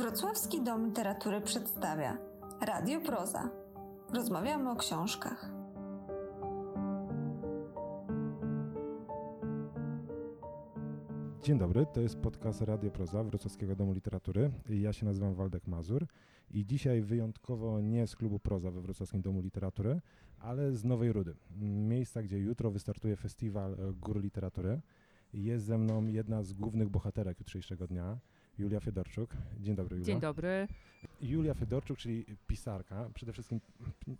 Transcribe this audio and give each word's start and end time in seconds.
Wrocławski 0.00 0.62
Dom 0.62 0.86
Literatury 0.86 1.40
przedstawia 1.40 2.18
Radio 2.60 3.00
Proza. 3.00 3.50
Rozmawiamy 4.14 4.70
o 4.70 4.76
książkach. 4.76 5.50
Dzień 11.42 11.58
dobry, 11.58 11.86
to 11.92 12.00
jest 12.00 12.16
podcast 12.16 12.60
Radio 12.60 12.90
Proza 12.90 13.24
Wrocławskiego 13.24 13.76
Domu 13.76 13.92
Literatury. 13.92 14.50
Ja 14.68 14.92
się 14.92 15.06
nazywam 15.06 15.34
Waldek 15.34 15.66
Mazur 15.66 16.06
i 16.50 16.66
dzisiaj 16.66 17.02
wyjątkowo 17.02 17.80
nie 17.80 18.06
z 18.06 18.16
klubu 18.16 18.38
Proza 18.38 18.70
we 18.70 18.80
Wrocławskim 18.80 19.22
Domu 19.22 19.40
Literatury, 19.40 20.00
ale 20.38 20.72
z 20.72 20.84
Nowej 20.84 21.12
Rudy, 21.12 21.36
miejsca, 21.60 22.22
gdzie 22.22 22.38
jutro 22.38 22.70
wystartuje 22.70 23.16
festiwal 23.16 23.76
Gór 24.00 24.20
Literatury. 24.20 24.80
Jest 25.32 25.64
ze 25.64 25.78
mną 25.78 26.06
jedna 26.06 26.42
z 26.42 26.52
głównych 26.52 26.88
bohaterek 26.88 27.38
jutrzejszego 27.38 27.86
dnia, 27.86 28.18
Julia 28.60 28.80
Fedorczuk. 28.80 29.30
Dzień 29.60 29.76
dobry, 29.76 29.96
Julia. 29.96 30.06
Dzień 30.06 30.20
dobry. 30.20 30.68
Julia 31.20 31.54
Fedorczuk, 31.54 31.98
czyli 31.98 32.24
pisarka, 32.46 33.10
przede 33.14 33.32
wszystkim, 33.32 33.60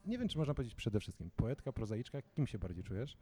nie 0.07 0.19
wiem, 0.19 0.29
czy 0.29 0.39
można 0.39 0.55
powiedzieć 0.55 0.75
przede 0.75 1.01
wszystkim, 1.01 1.31
poetka, 1.37 1.73
prozaiczka, 1.73 2.23
kim 2.23 2.47
się 2.47 2.59
bardziej 2.59 2.85
czujesz? 2.85 3.17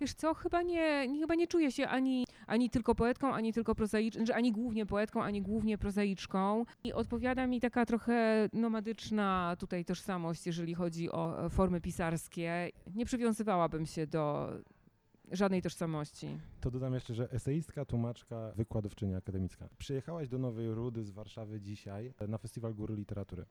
Wiesz 0.00 0.14
co, 0.14 0.34
chyba 0.34 0.62
nie, 0.62 1.08
nie, 1.08 1.20
chyba 1.20 1.34
nie 1.34 1.46
czuję 1.46 1.72
się 1.72 1.88
ani, 1.88 2.26
ani 2.46 2.70
tylko 2.70 2.94
poetką, 2.94 3.34
ani 3.34 3.52
tylko 3.52 3.74
prozaiczką, 3.74 4.18
znaczy 4.18 4.34
ani 4.34 4.52
głównie 4.52 4.86
poetką, 4.86 5.22
ani 5.22 5.42
głównie 5.42 5.78
prozaiczką. 5.78 6.64
I 6.84 6.92
odpowiada 6.92 7.46
mi 7.46 7.60
taka 7.60 7.86
trochę 7.86 8.48
nomadyczna 8.52 9.56
tutaj 9.58 9.84
tożsamość, 9.84 10.46
jeżeli 10.46 10.74
chodzi 10.74 11.10
o 11.10 11.48
formy 11.50 11.80
pisarskie. 11.80 12.70
Nie 12.94 13.06
przywiązywałabym 13.06 13.86
się 13.86 14.06
do 14.06 14.52
żadnej 15.30 15.62
tożsamości. 15.62 16.38
To 16.60 16.70
dodam 16.70 16.94
jeszcze, 16.94 17.14
że 17.14 17.32
eseistka, 17.32 17.84
tłumaczka, 17.84 18.52
wykładowczyni 18.56 19.14
akademicka. 19.14 19.68
Przyjechałaś 19.78 20.28
do 20.28 20.38
Nowej 20.38 20.74
Rudy 20.74 21.04
z 21.04 21.10
Warszawy 21.10 21.60
dzisiaj 21.60 22.14
na 22.28 22.38
Festiwal 22.38 22.74
Góry 22.74 22.96
Literatury. 22.96 23.44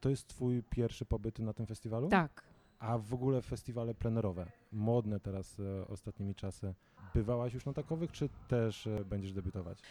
To 0.00 0.10
jest 0.10 0.26
twój 0.26 0.62
pierwszy 0.62 1.04
pobyt 1.04 1.38
na 1.38 1.52
tym 1.52 1.66
festiwalu? 1.66 2.08
Tak. 2.08 2.44
A 2.78 2.98
w 2.98 3.14
ogóle 3.14 3.42
festiwale 3.42 3.94
plenerowe, 3.94 4.46
modne 4.72 5.20
teraz 5.20 5.60
e, 5.60 5.88
ostatnimi 5.88 6.34
czasy. 6.34 6.74
Bywałaś 7.14 7.54
już 7.54 7.64
na 7.64 7.72
takowych, 7.72 8.12
czy 8.12 8.28
też 8.48 8.86
e, 8.86 9.04
będziesz 9.04 9.32
debiutować? 9.32 9.82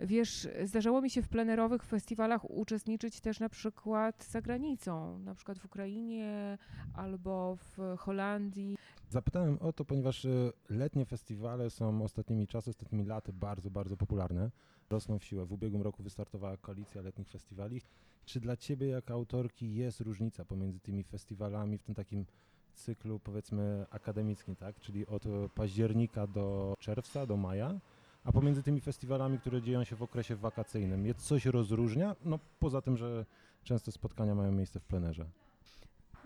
Wiesz, 0.00 0.48
zdarzało 0.64 1.00
mi 1.00 1.10
się 1.10 1.22
w 1.22 1.28
plenerowych 1.28 1.84
festiwalach 1.84 2.50
uczestniczyć 2.50 3.20
też 3.20 3.40
na 3.40 3.48
przykład 3.48 4.24
za 4.24 4.40
granicą, 4.42 5.18
na 5.18 5.34
przykład 5.34 5.58
w 5.58 5.64
Ukrainie 5.64 6.58
albo 6.94 7.56
w 7.56 7.96
Holandii. 7.98 8.76
Zapytałem 9.10 9.58
o 9.60 9.72
to, 9.72 9.84
ponieważ 9.84 10.24
e, 10.24 10.52
letnie 10.68 11.06
festiwale 11.06 11.70
są 11.70 12.02
ostatnimi 12.02 12.46
czasy, 12.46 12.70
ostatnimi 12.70 13.04
laty 13.04 13.32
bardzo, 13.32 13.70
bardzo 13.70 13.96
popularne. 13.96 14.50
Rosną 14.90 15.18
w 15.18 15.24
siłę. 15.24 15.46
W 15.46 15.52
ubiegłym 15.52 15.82
roku 15.82 16.02
wystartowała 16.02 16.56
koalicja 16.56 17.02
letnich 17.02 17.28
festiwali. 17.28 17.80
Czy 18.24 18.40
dla 18.40 18.56
ciebie, 18.56 18.88
jako 18.88 19.14
autorki, 19.14 19.74
jest 19.74 20.00
różnica 20.00 20.44
pomiędzy 20.44 20.80
tymi 20.80 21.04
festiwalami 21.04 21.78
w 21.78 21.82
tym 21.82 21.94
takim 21.94 22.26
cyklu, 22.74 23.18
powiedzmy, 23.18 23.86
akademickim, 23.90 24.56
tak? 24.56 24.80
Czyli 24.80 25.06
od 25.06 25.24
października 25.54 26.26
do 26.26 26.74
czerwca, 26.78 27.26
do 27.26 27.36
maja? 27.36 27.80
A 28.24 28.32
pomiędzy 28.32 28.62
tymi 28.62 28.80
festiwalami, 28.80 29.38
które 29.38 29.62
dzieją 29.62 29.84
się 29.84 29.96
w 29.96 30.02
okresie 30.02 30.36
wakacyjnym, 30.36 31.06
jest 31.06 31.20
coś 31.20 31.46
rozróżnia? 31.46 32.16
No 32.24 32.38
poza 32.58 32.82
tym, 32.82 32.96
że 32.96 33.26
często 33.64 33.92
spotkania 33.92 34.34
mają 34.34 34.52
miejsce 34.52 34.80
w 34.80 34.84
plenerze. 34.84 35.26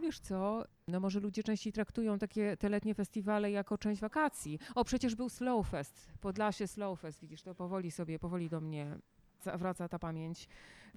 Wiesz 0.05 0.21
co, 0.21 0.65
no 0.89 1.01
może 1.01 1.21
ludzie 1.21 1.43
częściej 1.43 1.73
traktują 1.73 2.19
takie 2.19 2.57
te 2.57 2.69
letnie 2.69 2.95
festiwale 2.95 3.51
jako 3.51 3.79
część 3.79 4.01
wakacji. 4.01 4.59
O, 4.75 4.85
przecież 4.85 5.15
był 5.15 5.29
Slowfest, 5.29 6.13
Podlasie 6.21 6.67
Slowfest, 6.67 7.21
widzisz, 7.21 7.43
to 7.43 7.55
powoli 7.55 7.91
sobie, 7.91 8.19
powoli 8.19 8.49
do 8.49 8.61
mnie 8.61 8.99
wraca 9.45 9.89
ta 9.89 9.99
pamięć. 9.99 10.49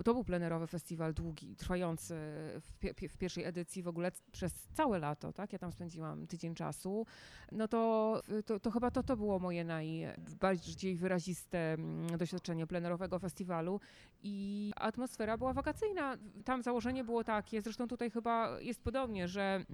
To 0.04 0.14
był 0.14 0.24
plenerowy 0.24 0.68
festiwal 0.68 1.14
długi, 1.14 1.56
trwający 1.56 2.14
w, 2.60 2.72
w, 3.12 3.18
pierwszej 3.18 3.44
edycji 3.44 3.84
w 3.84 3.88
ogóle 3.88 4.12
przez 4.32 4.54
całe 4.54 5.00
lato, 5.00 5.34
tak? 5.34 5.54
Ja 5.54 5.60
tam 5.60 5.72
spędziłam 5.72 6.28
tydzień 6.28 6.56
czasu. 6.56 7.06
No 7.52 7.68
to, 7.68 8.22
to, 8.46 8.60
to 8.60 8.72
chyba 8.72 8.92
to, 8.92 9.04
to 9.04 9.18
było 9.18 9.40
moje 9.40 9.64
najbardziej 9.64 10.96
wyraziste 10.96 11.74
mm, 11.74 12.18
doświadczenie 12.18 12.68
plenerowego 12.68 13.20
festiwalu 13.20 13.80
i 14.24 14.72
atmosfera 14.76 15.38
była 15.38 15.54
wakacyjna. 15.54 16.18
Tam 16.46 16.64
założenie 16.64 17.04
było 17.04 17.24
takie, 17.24 17.62
zresztą 17.62 17.88
tutaj 17.88 18.12
chyba 18.12 18.62
jest 18.62 18.84
podobnie, 18.84 19.28
że 19.28 19.66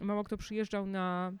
mało 0.00 0.24
kto 0.24 0.36
przyjeżdżał 0.36 0.86
na 0.86 1.32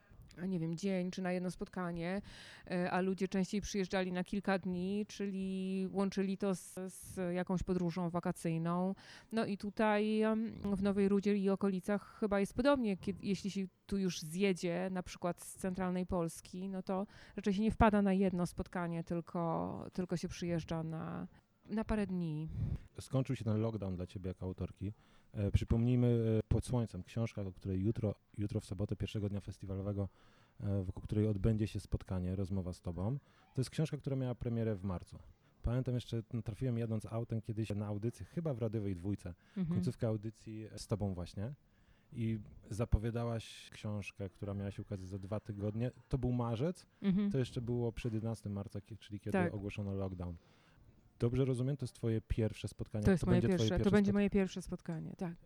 nie 0.48 0.58
wiem, 0.58 0.76
dzień 0.76 1.10
czy 1.10 1.22
na 1.22 1.32
jedno 1.32 1.50
spotkanie, 1.50 2.22
e, 2.70 2.90
a 2.90 3.00
ludzie 3.00 3.28
częściej 3.28 3.60
przyjeżdżali 3.60 4.12
na 4.12 4.24
kilka 4.24 4.58
dni, 4.58 5.06
czyli 5.08 5.88
łączyli 5.92 6.38
to 6.38 6.54
z, 6.54 6.74
z, 6.74 7.34
jakąś 7.34 7.62
podróżą 7.62 8.10
wakacyjną. 8.10 8.94
No 9.32 9.46
i 9.46 9.58
tutaj 9.58 10.22
w 10.62 10.82
Nowej 10.82 11.08
Rudzie 11.08 11.36
i 11.36 11.50
okolicach 11.50 12.16
chyba 12.20 12.40
jest 12.40 12.54
podobnie, 12.54 12.96
kiedy, 12.96 13.26
jeśli 13.26 13.50
się 13.50 13.66
tu 13.86 13.98
już 13.98 14.20
zjedzie, 14.20 14.88
na 14.90 15.02
przykład 15.02 15.42
z 15.42 15.54
centralnej 15.54 16.06
Polski, 16.06 16.68
no 16.68 16.82
to 16.82 17.06
raczej 17.36 17.54
się 17.54 17.62
nie 17.62 17.70
wpada 17.70 18.02
na 18.02 18.12
jedno 18.12 18.46
spotkanie, 18.46 19.04
tylko, 19.04 19.86
tylko 19.92 20.16
się 20.16 20.28
przyjeżdża 20.28 20.82
na, 20.82 21.26
na 21.66 21.84
parę 21.84 22.06
dni. 22.06 22.48
Skończył 23.00 23.36
się 23.36 23.44
ten 23.44 23.60
lockdown 23.60 23.96
dla 23.96 24.06
ciebie 24.06 24.28
jako 24.28 24.46
autorki. 24.46 24.92
E, 25.36 25.50
przypomnijmy 25.50 26.38
e, 26.38 26.42
Pod 26.48 26.64
Słońcem, 26.66 27.02
książka, 27.02 27.42
o 27.42 27.52
której 27.52 27.82
jutro, 27.82 28.14
jutro 28.38 28.60
w 28.60 28.64
sobotę, 28.64 28.96
pierwszego 28.96 29.28
dnia 29.28 29.40
festiwalowego, 29.40 30.08
e, 30.60 30.82
wokół 30.82 31.02
której 31.02 31.26
odbędzie 31.26 31.66
się 31.66 31.80
spotkanie, 31.80 32.36
rozmowa 32.36 32.72
z 32.72 32.80
tobą. 32.80 33.18
To 33.54 33.60
jest 33.60 33.70
książka, 33.70 33.96
która 33.96 34.16
miała 34.16 34.34
premierę 34.34 34.74
w 34.76 34.84
marcu. 34.84 35.18
Pamiętam 35.62 35.94
jeszcze, 35.94 36.22
trafiłem 36.44 36.78
jadąc 36.78 37.06
autem 37.06 37.40
kiedyś 37.40 37.70
na 37.70 37.86
audycję, 37.86 38.26
chyba 38.26 38.54
w 38.54 38.58
Radiowej 38.58 38.96
Dwójce, 38.96 39.34
mhm. 39.56 39.76
końcówka 39.76 40.08
audycji 40.08 40.68
z 40.76 40.86
tobą 40.86 41.14
właśnie 41.14 41.54
i 42.12 42.38
zapowiadałaś 42.70 43.70
książkę, 43.70 44.30
która 44.30 44.54
miała 44.54 44.70
się 44.70 44.82
ukazać 44.82 45.08
za 45.08 45.18
dwa 45.18 45.40
tygodnie. 45.40 45.90
To 46.08 46.18
był 46.18 46.32
marzec, 46.32 46.86
mhm. 47.02 47.30
to 47.30 47.38
jeszcze 47.38 47.60
było 47.60 47.92
przed 47.92 48.14
11 48.14 48.50
marca, 48.50 48.80
czyli 48.98 49.20
kiedy 49.20 49.32
tak. 49.32 49.54
ogłoszono 49.54 49.94
lockdown. 49.94 50.36
Dobrze 51.24 51.44
rozumiem, 51.44 51.76
to 51.76 51.84
jest 51.84 51.94
twoje 51.94 52.20
pierwsze 52.20 52.68
spotkanie? 52.68 53.04
To 53.04 53.10
jest 53.10 53.24
to 53.24 53.30
moje 53.30 53.42
pierwsze, 53.42 53.68
pierwsze, 53.68 53.84
to 53.84 53.90
będzie 53.90 54.12
moje 54.12 54.30
pierwsze 54.30 54.62
spotkanie, 54.62 55.14
tak. 55.16 55.36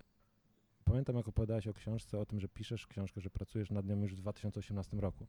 Pamiętam, 0.85 1.17
jak 1.17 1.29
opowiadałaś 1.29 1.67
o 1.67 1.75
książce, 1.75 2.19
o 2.19 2.27
tym, 2.27 2.41
że 2.41 2.49
piszesz 2.49 2.87
książkę, 2.87 3.21
że 3.21 3.31
pracujesz 3.31 3.71
nad 3.71 3.87
nią 3.87 4.01
już 4.01 4.13
w 4.13 4.17
2018 4.17 4.97
roku. 4.97 5.27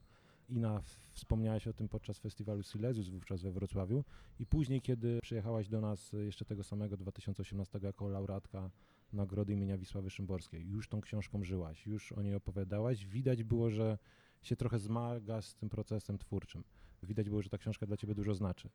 Ina, 0.48 0.80
wspomniałaś 1.12 1.66
o 1.66 1.72
tym 1.72 1.88
podczas 1.88 2.18
festiwalu 2.18 2.62
Silesius 2.62 3.08
wówczas 3.08 3.42
we 3.42 3.52
Wrocławiu 3.52 4.04
i 4.38 4.46
później, 4.46 4.80
kiedy 4.80 5.18
przyjechałaś 5.22 5.68
do 5.68 5.80
nas 5.80 6.12
jeszcze 6.12 6.44
tego 6.44 6.64
samego 6.64 6.96
2018 6.96 7.78
jako 7.82 8.08
laureatka 8.08 8.70
nagrody 9.12 9.52
imienia 9.52 9.78
Wisławy 9.78 10.10
Szymborskiej, 10.10 10.66
już 10.68 10.88
tą 10.88 11.00
książką 11.00 11.44
żyłaś, 11.44 11.86
już 11.86 12.12
o 12.12 12.22
niej 12.22 12.34
opowiadałaś. 12.34 13.06
Widać 13.06 13.42
było, 13.44 13.70
że 13.70 13.98
się 14.42 14.56
trochę 14.56 14.78
zmagasz 14.78 15.46
z 15.46 15.54
tym 15.54 15.68
procesem 15.68 16.18
twórczym. 16.18 16.64
Widać 17.02 17.28
było, 17.28 17.42
że 17.42 17.48
ta 17.50 17.58
książka 17.58 17.86
dla 17.86 17.96
ciebie 17.96 18.14
dużo 18.14 18.34
znaczy. 18.34 18.68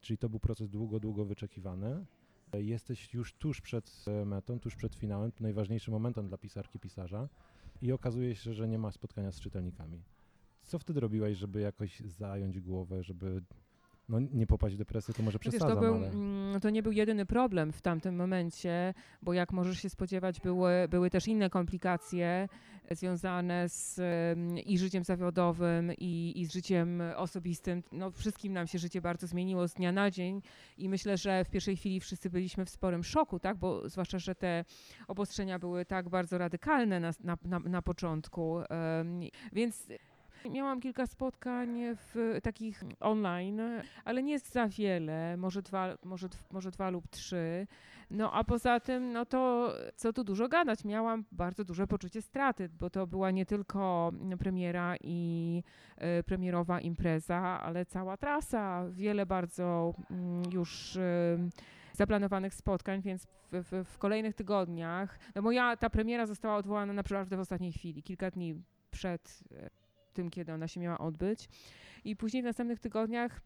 Czyli 0.00 0.18
to 0.18 0.28
był 0.28 0.40
proces 0.40 0.70
długo, 0.70 1.00
długo 1.00 1.24
wyczekiwany. 1.24 2.06
Jesteś 2.52 3.14
już 3.14 3.34
tuż 3.34 3.60
przed 3.60 4.04
e, 4.06 4.24
metą, 4.24 4.60
tuż 4.60 4.76
przed 4.76 4.94
finałem, 4.94 5.32
najważniejszym 5.40 5.92
momentem 5.92 6.28
dla 6.28 6.38
pisarki, 6.38 6.78
pisarza 6.78 7.28
i 7.82 7.92
okazuje 7.92 8.34
się, 8.34 8.54
że 8.54 8.68
nie 8.68 8.78
ma 8.78 8.92
spotkania 8.92 9.32
z 9.32 9.40
czytelnikami. 9.40 10.02
Co 10.62 10.78
wtedy 10.78 11.00
robiłeś, 11.00 11.38
żeby 11.38 11.60
jakoś 11.60 12.00
zająć 12.00 12.60
głowę, 12.60 13.02
żeby 13.02 13.42
no, 14.08 14.20
nie 14.20 14.46
popaść 14.46 14.74
w 14.74 14.78
depresję, 14.78 15.14
to 15.14 15.22
może 15.22 15.38
przesadzam, 15.38 15.68
to, 15.70 15.80
był, 15.80 15.94
ale... 15.94 16.08
Mm, 16.08 16.60
to 16.60 16.70
nie 16.70 16.82
był 16.82 16.92
jedyny 16.92 17.26
problem 17.26 17.72
w 17.72 17.82
tamtym 17.82 18.16
momencie, 18.16 18.94
bo 19.22 19.32
jak 19.32 19.52
możesz 19.52 19.78
się 19.78 19.90
spodziewać, 19.90 20.40
były, 20.40 20.72
były 20.90 21.10
też 21.10 21.28
inne 21.28 21.50
komplikacje 21.50 22.48
związane 22.90 23.68
z 23.68 24.00
i 24.66 24.78
życiem 24.78 25.04
zawodowym, 25.04 25.92
i, 25.98 26.32
i 26.36 26.46
z 26.46 26.52
życiem 26.52 27.02
osobistym. 27.16 27.82
No, 27.92 28.10
wszystkim 28.10 28.52
nam 28.52 28.66
się 28.66 28.78
życie 28.78 29.00
bardzo 29.00 29.26
zmieniło 29.26 29.68
z 29.68 29.74
dnia 29.74 29.92
na 29.92 30.10
dzień 30.10 30.42
i 30.78 30.88
myślę, 30.88 31.16
że 31.16 31.44
w 31.44 31.50
pierwszej 31.50 31.76
chwili 31.76 32.00
wszyscy 32.00 32.30
byliśmy 32.30 32.64
w 32.64 32.70
sporym 32.70 33.04
szoku, 33.04 33.38
tak? 33.38 33.56
bo 33.56 33.88
zwłaszcza, 33.88 34.18
że 34.18 34.34
te 34.34 34.64
obostrzenia 35.08 35.58
były 35.58 35.84
tak 35.84 36.08
bardzo 36.08 36.38
radykalne 36.38 37.00
na, 37.00 37.10
na, 37.24 37.36
na, 37.44 37.58
na 37.58 37.82
początku. 37.82 38.58
Więc 39.52 39.86
Miałam 40.50 40.80
kilka 40.80 41.06
spotkań 41.06 41.80
w, 41.94 42.38
takich 42.42 42.82
online, 43.00 43.60
ale 44.04 44.22
nie 44.22 44.38
za 44.38 44.68
wiele, 44.68 45.36
może 45.36 45.62
dwa, 45.62 45.96
może, 46.04 46.28
może 46.50 46.70
dwa 46.70 46.90
lub 46.90 47.08
trzy. 47.08 47.66
No 48.10 48.32
a 48.32 48.44
poza 48.44 48.80
tym, 48.80 49.12
no 49.12 49.26
to 49.26 49.72
co 49.96 50.12
tu 50.12 50.24
dużo 50.24 50.48
gadać, 50.48 50.84
miałam 50.84 51.24
bardzo 51.32 51.64
duże 51.64 51.86
poczucie 51.86 52.22
straty, 52.22 52.68
bo 52.68 52.90
to 52.90 53.06
była 53.06 53.30
nie 53.30 53.46
tylko 53.46 54.12
premiera 54.38 54.94
i 55.00 55.62
y, 56.20 56.22
premierowa 56.22 56.80
impreza, 56.80 57.38
ale 57.38 57.86
cała 57.86 58.16
trasa, 58.16 58.84
wiele 58.90 59.26
bardzo 59.26 59.94
y, 60.50 60.54
już 60.54 60.98
zaplanowanych 61.92 62.54
spotkań, 62.54 63.02
więc 63.02 63.26
w, 63.26 63.52
w, 63.52 63.88
w, 63.88 63.98
kolejnych 63.98 64.34
tygodniach, 64.34 65.18
no 65.34 65.42
moja 65.42 65.76
ta 65.76 65.90
premiera 65.90 66.26
została 66.26 66.56
odwołana 66.56 66.92
naprawdę 66.92 67.36
w 67.36 67.40
ostatniej 67.40 67.72
chwili, 67.72 68.02
kilka 68.02 68.30
dni 68.30 68.62
przed 68.90 69.44
tym, 70.16 70.30
kiedy 70.30 70.52
ona 70.52 70.68
się 70.68 70.80
miała 70.80 70.98
odbyć. 70.98 71.48
I 72.04 72.16
później 72.16 72.42
w 72.42 72.46
następnych 72.46 72.80
tygodniach 72.80 73.40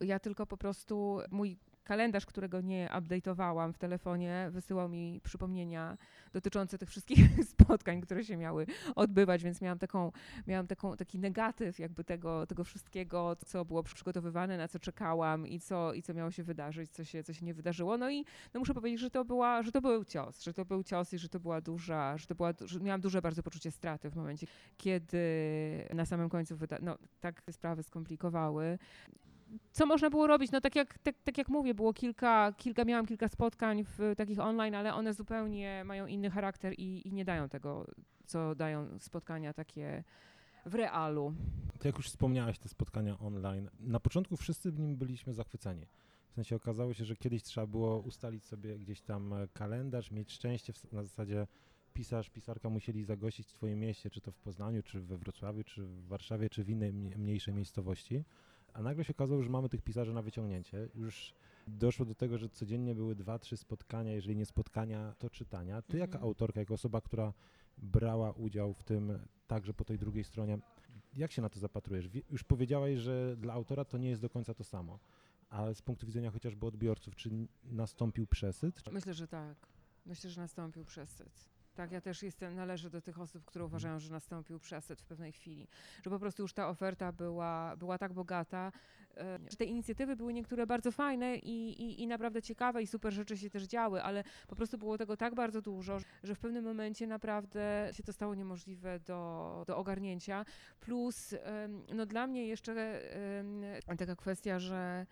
ja 0.00 0.18
tylko 0.18 0.46
po 0.46 0.56
prostu 0.56 1.20
mój 1.30 1.58
kalendarz, 1.84 2.26
którego 2.26 2.60
nie 2.60 2.88
update'owałam 2.92 3.72
w 3.72 3.78
telefonie, 3.78 4.48
wysyłał 4.50 4.88
mi 4.88 5.20
przypomnienia 5.24 5.96
dotyczące 6.32 6.78
tych 6.78 6.90
wszystkich 6.90 7.18
spotkań, 7.52 8.00
które 8.00 8.24
się 8.24 8.36
miały 8.36 8.66
odbywać, 8.96 9.42
więc 9.42 9.60
miałam, 9.60 9.78
taką, 9.78 10.12
miałam 10.46 10.66
taką, 10.66 10.96
taki 10.96 11.18
negatyw 11.18 11.78
jakby 11.78 12.04
tego, 12.04 12.46
tego 12.46 12.64
wszystkiego, 12.64 13.36
co 13.46 13.64
było 13.64 13.82
przygotowywane, 13.82 14.58
na 14.58 14.68
co 14.68 14.78
czekałam 14.78 15.46
i 15.46 15.60
co, 15.60 15.94
i 15.94 16.02
co 16.02 16.14
miało 16.14 16.30
się 16.30 16.42
wydarzyć, 16.42 16.90
co 16.90 17.04
się, 17.04 17.22
co 17.22 17.32
się 17.32 17.46
nie 17.46 17.54
wydarzyło. 17.54 17.98
No 17.98 18.10
i 18.10 18.24
no 18.54 18.60
muszę 18.60 18.74
powiedzieć, 18.74 19.00
że 19.00 19.10
to, 19.10 19.24
była, 19.24 19.62
że 19.62 19.72
to 19.72 19.80
był 19.80 20.04
cios, 20.04 20.42
że 20.42 20.52
to 20.52 20.64
był 20.64 20.82
cios 20.82 21.12
i 21.12 21.18
że 21.18 21.28
to 21.28 21.40
była 21.40 21.60
duża, 21.60 22.16
że 22.16 22.26
to 22.26 22.34
była, 22.34 22.52
że 22.64 22.80
miałam 22.80 23.00
duże 23.00 23.22
bardzo 23.22 23.42
poczucie 23.42 23.70
straty 23.70 24.10
w 24.10 24.16
momencie, 24.16 24.46
kiedy 24.76 25.18
na 25.94 26.06
samym 26.06 26.28
końcu 26.28 26.54
no, 26.82 26.98
tak 27.20 27.42
sprawy 27.50 27.82
skomplikowały 27.82 28.78
co 29.72 29.86
można 29.86 30.10
było 30.10 30.26
robić? 30.26 30.52
No 30.52 30.60
tak 30.60 30.76
jak, 30.76 30.98
tak, 30.98 31.14
tak 31.24 31.38
jak 31.38 31.48
mówię, 31.48 31.74
było 31.74 31.92
kilka, 31.92 32.52
kilka, 32.52 32.84
miałam 32.84 33.06
kilka 33.06 33.28
spotkań 33.28 33.84
w 33.84 34.14
takich 34.16 34.38
online, 34.40 34.74
ale 34.74 34.94
one 34.94 35.14
zupełnie 35.14 35.82
mają 35.84 36.06
inny 36.06 36.30
charakter 36.30 36.72
i, 36.78 37.08
i 37.08 37.12
nie 37.12 37.24
dają 37.24 37.48
tego, 37.48 37.86
co 38.26 38.54
dają 38.54 38.98
spotkania 38.98 39.52
takie 39.52 40.04
w 40.66 40.74
realu. 40.74 41.34
To 41.78 41.88
jak 41.88 41.96
już 41.96 42.06
wspomniałaś, 42.06 42.58
te 42.58 42.68
spotkania 42.68 43.18
online, 43.18 43.70
na 43.80 44.00
początku 44.00 44.36
wszyscy 44.36 44.72
w 44.72 44.78
nim 44.78 44.96
byliśmy 44.96 45.34
zachwyceni. 45.34 45.86
W 46.30 46.34
sensie 46.34 46.56
okazało 46.56 46.94
się, 46.94 47.04
że 47.04 47.16
kiedyś 47.16 47.42
trzeba 47.42 47.66
było 47.66 47.98
ustalić 47.98 48.44
sobie 48.44 48.78
gdzieś 48.78 49.00
tam 49.00 49.32
e, 49.32 49.48
kalendarz, 49.48 50.10
mieć 50.10 50.32
szczęście 50.32 50.72
w, 50.72 50.92
na 50.92 51.02
zasadzie 51.02 51.46
pisarz, 51.92 52.30
pisarka 52.30 52.68
musieli 52.68 53.04
zagościć 53.04 53.48
w 53.48 53.52
twoim 53.52 53.80
mieście, 53.80 54.10
czy 54.10 54.20
to 54.20 54.32
w 54.32 54.38
Poznaniu, 54.38 54.82
czy 54.82 55.00
we 55.00 55.18
Wrocławiu, 55.18 55.64
czy 55.64 55.84
w 55.84 56.06
Warszawie, 56.06 56.50
czy 56.50 56.64
w 56.64 56.70
innej 56.70 56.92
mniejszej 56.92 57.54
miejscowości. 57.54 58.24
A 58.74 58.82
nagle 58.82 59.04
się 59.04 59.12
okazało, 59.12 59.42
że 59.42 59.50
mamy 59.50 59.68
tych 59.68 59.82
pisarzy 59.82 60.12
na 60.12 60.22
wyciągnięcie. 60.22 60.88
Już 60.94 61.34
doszło 61.66 62.06
do 62.06 62.14
tego, 62.14 62.38
że 62.38 62.48
codziennie 62.48 62.94
były 62.94 63.14
dwa, 63.14 63.38
trzy 63.38 63.56
spotkania, 63.56 64.12
jeżeli 64.12 64.36
nie 64.36 64.46
spotkania, 64.46 65.14
to 65.18 65.30
czytania. 65.30 65.82
Ty 65.82 65.98
jako 65.98 66.12
Mhm. 66.12 66.24
autorka, 66.24 66.60
jako 66.60 66.74
osoba, 66.74 67.00
która 67.00 67.32
brała 67.78 68.32
udział 68.32 68.72
w 68.74 68.82
tym 68.82 69.18
także 69.46 69.74
po 69.74 69.84
tej 69.84 69.98
drugiej 69.98 70.24
stronie, 70.24 70.58
jak 71.14 71.32
się 71.32 71.42
na 71.42 71.48
to 71.48 71.60
zapatrujesz? 71.60 72.08
Już 72.30 72.44
powiedziałaś, 72.44 72.98
że 72.98 73.36
dla 73.36 73.52
autora 73.54 73.84
to 73.84 73.98
nie 73.98 74.08
jest 74.08 74.22
do 74.22 74.30
końca 74.30 74.54
to 74.54 74.64
samo, 74.64 74.98
ale 75.50 75.74
z 75.74 75.82
punktu 75.82 76.06
widzenia 76.06 76.30
chociażby 76.30 76.66
odbiorców, 76.66 77.16
czy 77.16 77.30
nastąpił 77.64 78.26
przesyt? 78.26 78.82
Myślę, 78.92 79.14
że 79.14 79.28
tak. 79.28 79.56
Myślę, 80.06 80.30
że 80.30 80.40
nastąpił 80.40 80.84
przesyt. 80.84 81.53
Tak, 81.74 81.92
ja 81.92 82.00
też 82.00 82.22
jestem, 82.22 82.54
należę 82.54 82.90
do 82.90 83.00
tych 83.00 83.20
osób, 83.20 83.44
które 83.44 83.64
uważają, 83.64 83.98
że 83.98 84.10
nastąpił 84.10 84.58
przesyt 84.58 85.00
w 85.00 85.04
pewnej 85.04 85.32
chwili. 85.32 85.68
Że 86.04 86.10
po 86.10 86.18
prostu 86.18 86.42
już 86.42 86.52
ta 86.52 86.68
oferta 86.68 87.12
była, 87.12 87.76
była 87.76 87.98
tak 87.98 88.12
bogata, 88.12 88.72
e, 89.16 89.38
że 89.50 89.56
te 89.56 89.64
inicjatywy 89.64 90.16
były 90.16 90.32
niektóre 90.32 90.66
bardzo 90.66 90.92
fajne 90.92 91.36
i, 91.36 91.82
i, 91.82 92.02
i 92.02 92.06
naprawdę 92.06 92.42
ciekawe 92.42 92.82
i 92.82 92.86
super 92.86 93.12
rzeczy 93.12 93.36
się 93.36 93.50
też 93.50 93.62
działy, 93.62 94.02
ale 94.02 94.24
po 94.48 94.56
prostu 94.56 94.78
było 94.78 94.98
tego 94.98 95.16
tak 95.16 95.34
bardzo 95.34 95.62
dużo, 95.62 95.98
że 96.22 96.34
w 96.34 96.38
pewnym 96.38 96.64
momencie 96.64 97.06
naprawdę 97.06 97.90
się 97.92 98.02
to 98.02 98.12
stało 98.12 98.34
niemożliwe 98.34 99.00
do, 99.00 99.64
do 99.66 99.76
ogarnięcia. 99.76 100.44
Plus, 100.80 101.34
no 101.94 102.06
dla 102.06 102.26
mnie 102.26 102.46
jeszcze 102.46 103.00
taka 103.98 104.16
kwestia, 104.16 104.58
że 104.58 105.06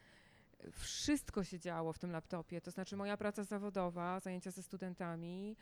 wszystko 0.70 1.44
się 1.44 1.58
działo 1.58 1.92
w 1.92 1.98
tym 1.98 2.10
laptopie, 2.10 2.60
to 2.60 2.70
znaczy 2.70 2.96
moja 2.96 3.16
praca 3.16 3.44
zawodowa, 3.44 4.20
zajęcia 4.20 4.50
ze 4.50 4.62
studentami, 4.62 5.56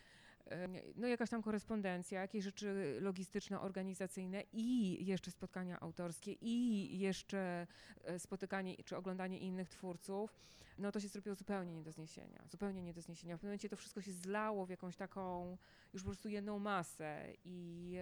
no 0.96 1.06
jakaś 1.06 1.30
tam 1.30 1.42
korespondencja, 1.42 2.20
jakieś 2.20 2.44
rzeczy 2.44 2.98
logistyczne, 3.00 3.60
organizacyjne 3.60 4.42
i 4.52 5.06
jeszcze 5.06 5.30
spotkania 5.30 5.80
autorskie 5.80 6.32
i 6.32 6.98
jeszcze 6.98 7.66
e, 8.04 8.18
spotykanie 8.18 8.76
czy 8.84 8.96
oglądanie 8.96 9.38
innych 9.38 9.68
twórców, 9.68 10.40
no 10.78 10.92
to 10.92 11.00
się 11.00 11.08
zrobiło 11.08 11.34
zupełnie 11.36 11.74
nie 11.74 11.82
do 11.82 11.92
zniesienia, 11.92 12.44
zupełnie 12.50 12.82
nie 12.82 12.94
do 12.94 13.00
zniesienia. 13.00 13.36
W 13.36 13.40
pewnym 13.40 13.50
momencie 13.50 13.68
to 13.68 13.76
wszystko 13.76 14.02
się 14.02 14.12
zlało 14.12 14.66
w 14.66 14.70
jakąś 14.70 14.96
taką 14.96 15.56
już 15.94 16.02
po 16.02 16.08
prostu 16.08 16.28
jedną 16.28 16.58
masę 16.58 17.32
i 17.44 17.96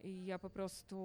i 0.00 0.24
ja 0.24 0.38
po 0.38 0.50
prostu 0.50 0.96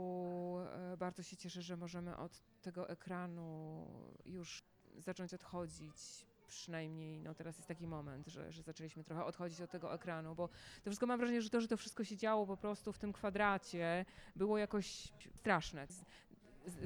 e, 0.73 0.97
bardzo 0.97 1.23
się 1.23 1.37
cieszę, 1.37 1.61
że 1.61 1.77
możemy 1.77 2.17
od 2.17 2.43
tego 2.61 2.89
ekranu 2.89 3.87
już 4.25 4.63
zacząć 4.97 5.33
odchodzić. 5.33 6.25
Przynajmniej 6.53 7.19
no 7.19 7.33
teraz 7.33 7.57
jest 7.57 7.67
taki 7.67 7.87
moment, 7.87 8.27
że, 8.27 8.51
że 8.51 8.63
zaczęliśmy 8.63 9.03
trochę 9.03 9.25
odchodzić 9.25 9.61
od 9.61 9.71
tego 9.71 9.93
ekranu, 9.93 10.35
bo 10.35 10.47
to 10.83 10.89
wszystko 10.89 11.05
mam 11.07 11.17
wrażenie, 11.17 11.41
że 11.41 11.49
to, 11.49 11.61
że 11.61 11.67
to 11.67 11.77
wszystko 11.77 12.03
się 12.03 12.17
działo 12.17 12.47
po 12.47 12.57
prostu 12.57 12.93
w 12.93 12.99
tym 12.99 13.13
kwadracie, 13.13 14.05
było 14.35 14.57
jakoś 14.57 15.13
straszne. 15.35 15.87
Z, 15.87 16.03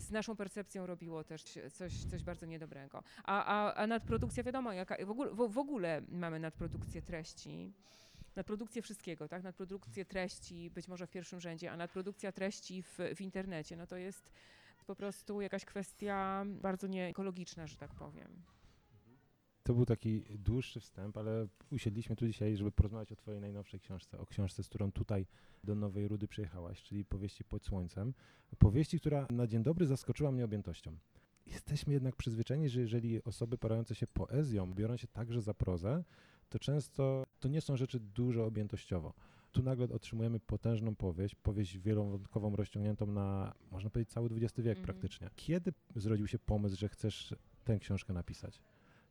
z- 0.04 0.12
naszą 0.12 0.36
percepcją 0.36 0.86
robiło 0.86 1.24
też 1.24 1.44
coś, 1.74 1.94
coś 2.06 2.24
bardzo 2.24 2.46
niedobrego. 2.46 3.04
A, 3.24 3.46
a, 3.46 3.74
a 3.74 3.88
nadprodukcja, 3.88 4.44
wiadomo, 4.44 4.74
jaka, 4.74 5.06
w, 5.06 5.10
ogóle, 5.10 5.30
w, 5.32 5.54
w 5.54 5.58
ogóle 5.58 6.02
mamy 6.10 6.40
nadprodukcję 6.40 7.02
treści 7.02 7.74
nadprodukcję 8.36 8.82
wszystkiego, 8.82 9.28
tak? 9.28 9.44
Nadprodukcję 9.44 10.06
treści 10.06 10.70
być 10.70 10.88
może 10.88 11.08
w 11.08 11.12
pierwszym 11.12 11.40
rzędzie, 11.40 11.72
a 11.72 11.78
nadprodukcja 11.78 12.32
treści 12.32 12.84
w, 12.84 12.98
w 13.16 13.22
internecie, 13.22 13.76
no 13.76 13.88
to 13.88 13.98
jest 13.98 14.32
po 14.88 14.96
prostu 14.96 15.42
jakaś 15.42 15.66
kwestia 15.66 16.44
bardzo 16.46 16.88
nieekologiczna, 16.88 17.68
że 17.68 17.76
tak 17.78 17.92
powiem. 17.92 18.42
To 19.68 19.74
był 19.74 19.86
taki 19.86 20.22
dłuższy 20.22 20.80
wstęp, 20.80 21.18
ale 21.18 21.48
usiedliśmy 21.72 22.16
tu 22.16 22.28
dzisiaj, 22.28 22.58
żeby 22.58 22.72
porozmawiać 22.72 23.12
o 23.12 23.16
twojej 23.16 23.42
najnowszej 23.42 23.80
książce, 23.80 24.20
o 24.20 24.26
książce, 24.26 24.64
z 24.64 24.70
którą 24.70 24.92
tutaj 24.92 25.26
do 25.64 25.76
Nowej 25.76 26.08
Rudy 26.08 26.28
przyjechałaś, 26.28 26.84
czyli 26.84 27.06
powieści 27.06 27.44
Pod 27.44 27.66
Słońcem. 27.66 28.14
Powieści, 28.58 29.00
która 29.00 29.28
na 29.30 29.48
dzień 29.48 29.64
dobry 29.64 29.86
zaskoczyła 29.86 30.32
mnie 30.32 30.46
objętością. 30.46 30.98
Jesteśmy 31.46 31.94
jednak 31.94 32.16
przyzwyczajeni, 32.16 32.70
że 32.70 32.82
jeżeli 32.82 33.24
osoby 33.24 33.58
porające 33.58 33.96
się 33.96 34.08
poezją 34.08 34.74
biorą 34.74 34.98
się 34.98 35.08
także 35.08 35.42
za 35.42 35.54
prozę, 35.54 36.04
to 36.50 36.60
często 36.60 37.24
to 37.40 37.48
nie 37.48 37.62
są 37.62 37.78
rzeczy 37.78 38.00
dużo 38.00 38.46
objętościowo. 38.46 39.14
Tu 39.52 39.64
nagle 39.64 39.88
otrzymujemy 39.90 40.40
potężną 40.40 40.96
powieść, 40.96 41.36
powieść 41.36 41.78
wielowątkową, 41.78 42.56
rozciągniętą 42.56 43.06
na, 43.06 43.54
można 43.72 43.90
powiedzieć, 43.90 44.14
cały 44.14 44.30
XX 44.30 44.58
wiek 44.58 44.78
Mhm. 44.78 44.86
praktycznie. 44.86 45.30
Kiedy 45.36 45.74
zrodził 45.96 46.28
się 46.28 46.40
pomysł, 46.40 46.76
że 46.76 46.90
chcesz 46.90 47.36
tę 47.64 47.80
książkę 47.80 48.14
napisać? 48.14 48.62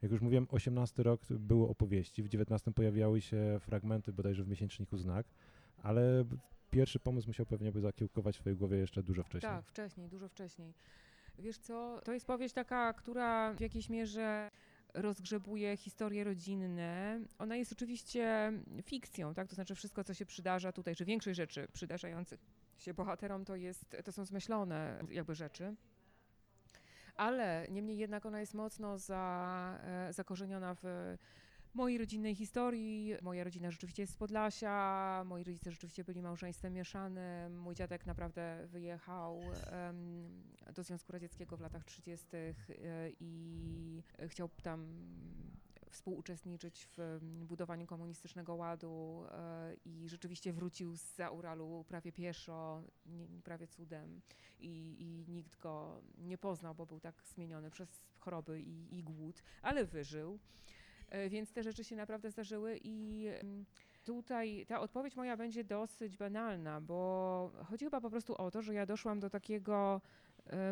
Jak 0.07 0.13
już 0.13 0.21
mówiłem, 0.21 0.47
18 0.51 1.03
rok 1.03 1.21
było 1.31 1.69
opowieści, 1.69 2.23
w 2.23 2.29
19 2.29 2.73
pojawiały 2.73 3.21
się 3.21 3.59
fragmenty 3.61 4.13
bodajże 4.13 4.45
w 4.45 4.49
miesięczniku 4.49 4.97
Znak, 4.97 5.27
ale 5.83 6.25
pierwszy 6.71 6.99
pomysł 7.01 7.29
musiał 7.29 7.47
pewnie 7.47 7.73
by 7.73 7.81
zakiełkować 7.81 8.37
w 8.37 8.41
twojej 8.41 8.57
głowie 8.57 8.77
jeszcze 8.77 9.03
dużo 9.03 9.23
wcześniej. 9.23 9.53
Tak, 9.53 9.67
wcześniej, 9.67 10.09
dużo 10.09 10.29
wcześniej. 10.29 10.75
Wiesz 11.39 11.59
co, 11.59 12.01
to 12.05 12.13
jest 12.13 12.27
powieść 12.27 12.55
taka, 12.55 12.93
która 12.93 13.55
w 13.55 13.61
jakiejś 13.61 13.89
mierze 13.89 14.51
rozgrzebuje 14.95 15.77
historie 15.77 16.25
rodzinne. 16.25 17.21
Ona 17.39 17.57
jest 17.57 17.73
oczywiście 17.73 18.53
fikcją, 18.83 19.35
tak? 19.35 19.49
To 19.49 19.55
znaczy 19.55 19.75
wszystko, 19.75 20.05
co 20.05 20.15
się 20.15 20.27
przydarza 20.27 20.73
tutaj, 20.73 20.97
czy 20.97 21.05
większość 21.05 21.37
rzeczy 21.37 21.69
przydarzających 21.73 22.41
się 22.79 22.95
bohaterom, 22.95 23.45
to, 23.45 23.57
jest, 23.57 23.97
to 24.05 24.13
są 24.13 24.25
zmyślone 24.25 24.99
jakby 25.11 25.35
rzeczy. 25.35 25.77
Ale 27.17 27.67
niemniej 27.71 27.99
jednak 27.99 28.27
ona 28.27 28.41
jest 28.41 28.55
mocno 28.55 28.99
za, 28.99 29.79
e, 29.83 30.13
zakorzeniona 30.13 30.75
w 30.75 31.17
mojej 31.75 31.99
rodzinnej 31.99 32.35
historii. 32.35 33.15
Moja 33.23 33.45
rodzina 33.45 33.71
rzeczywiście 33.71 34.03
jest 34.03 34.13
z 34.13 34.17
Podlasia, 34.17 35.23
moi 35.27 35.45
rodzice 35.45 35.71
rzeczywiście 35.71 36.05
byli 36.05 36.23
małżeństwem 36.23 36.73
mieszanym. 36.73 37.61
Mój 37.61 37.75
dziadek 37.75 38.07
naprawdę 38.07 38.67
wyjechał 38.67 39.41
em, 39.71 40.43
do 40.75 40.83
Związku 40.83 41.13
Radzieckiego 41.13 41.57
w 41.57 41.61
latach 41.61 41.85
30. 41.85 42.27
e, 42.37 42.53
i 43.21 44.03
chciał 44.29 44.49
tam 44.63 44.87
współuczestniczyć 45.91 46.87
w 46.87 46.99
mm, 46.99 47.47
budowaniu 47.47 47.87
komunistycznego 47.87 48.55
ładu 48.55 49.25
e, 49.31 49.75
i 49.85 50.09
rzeczywiście 50.09 50.53
wrócił 50.53 50.97
z 50.97 51.17
Uralu 51.33 51.85
prawie 51.89 52.13
pieszo, 52.13 52.83
prawie 53.45 53.67
cudem 53.67 54.21
i, 54.59 54.97
i 54.99 55.33
nikt 55.33 55.57
go 55.57 56.03
nie 56.19 56.39
poznał, 56.39 56.75
bo 56.75 56.87
był 56.87 57.01
tak 57.01 57.23
zmieniony 57.25 57.71
przez 57.71 58.03
choroby 58.19 58.61
i, 58.61 58.99
i 58.99 59.03
głód, 59.03 59.43
ale 59.63 59.85
wyżył. 59.85 60.39
E, 61.09 61.29
Więc 61.29 61.53
te 61.53 61.63
rzeczy 61.63 61.85
się 61.85 61.97
naprawdę 61.97 62.31
zdarzyły 62.31 62.79
i 62.85 63.27
em, 63.27 63.65
tutaj 64.05 64.67
ta 64.69 64.81
odpowiedź 64.81 65.17
moja 65.17 65.37
będzie 65.37 65.65
dosyć 65.65 66.17
banalna, 66.17 66.81
bo 66.81 67.51
chodzi 67.65 67.85
chyba 67.85 68.01
po 68.01 68.11
prostu 68.11 68.35
o 68.37 68.51
to, 68.51 68.63
że 68.63 68.75
ja 68.75 68.87
doszłam 68.87 69.21
do 69.21 69.31
takiego 69.31 70.01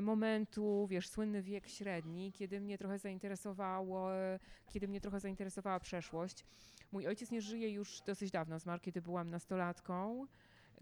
momentu, 0.02 0.86
wiesz, 0.90 1.08
słynny 1.08 1.42
wiek 1.42 1.68
średni, 1.68 2.32
kiedy 2.32 2.60
mnie 2.60 2.78
trochę 2.78 2.98
zainteresowało, 2.98 4.14
e, 4.14 4.38
kiedy 4.68 4.88
mnie 4.88 5.00
trochę 5.00 5.20
zainteresowała 5.20 5.80
przeszłość. 5.80 6.44
Mój 6.92 7.06
ojciec 7.06 7.30
nie 7.30 7.42
żyje 7.42 7.70
już 7.70 8.00
dosyć 8.00 8.30
dawno, 8.30 8.58
zmarł 8.58 8.80
kiedy 8.80 9.02
byłam 9.02 9.30
nastolatką. 9.30 10.26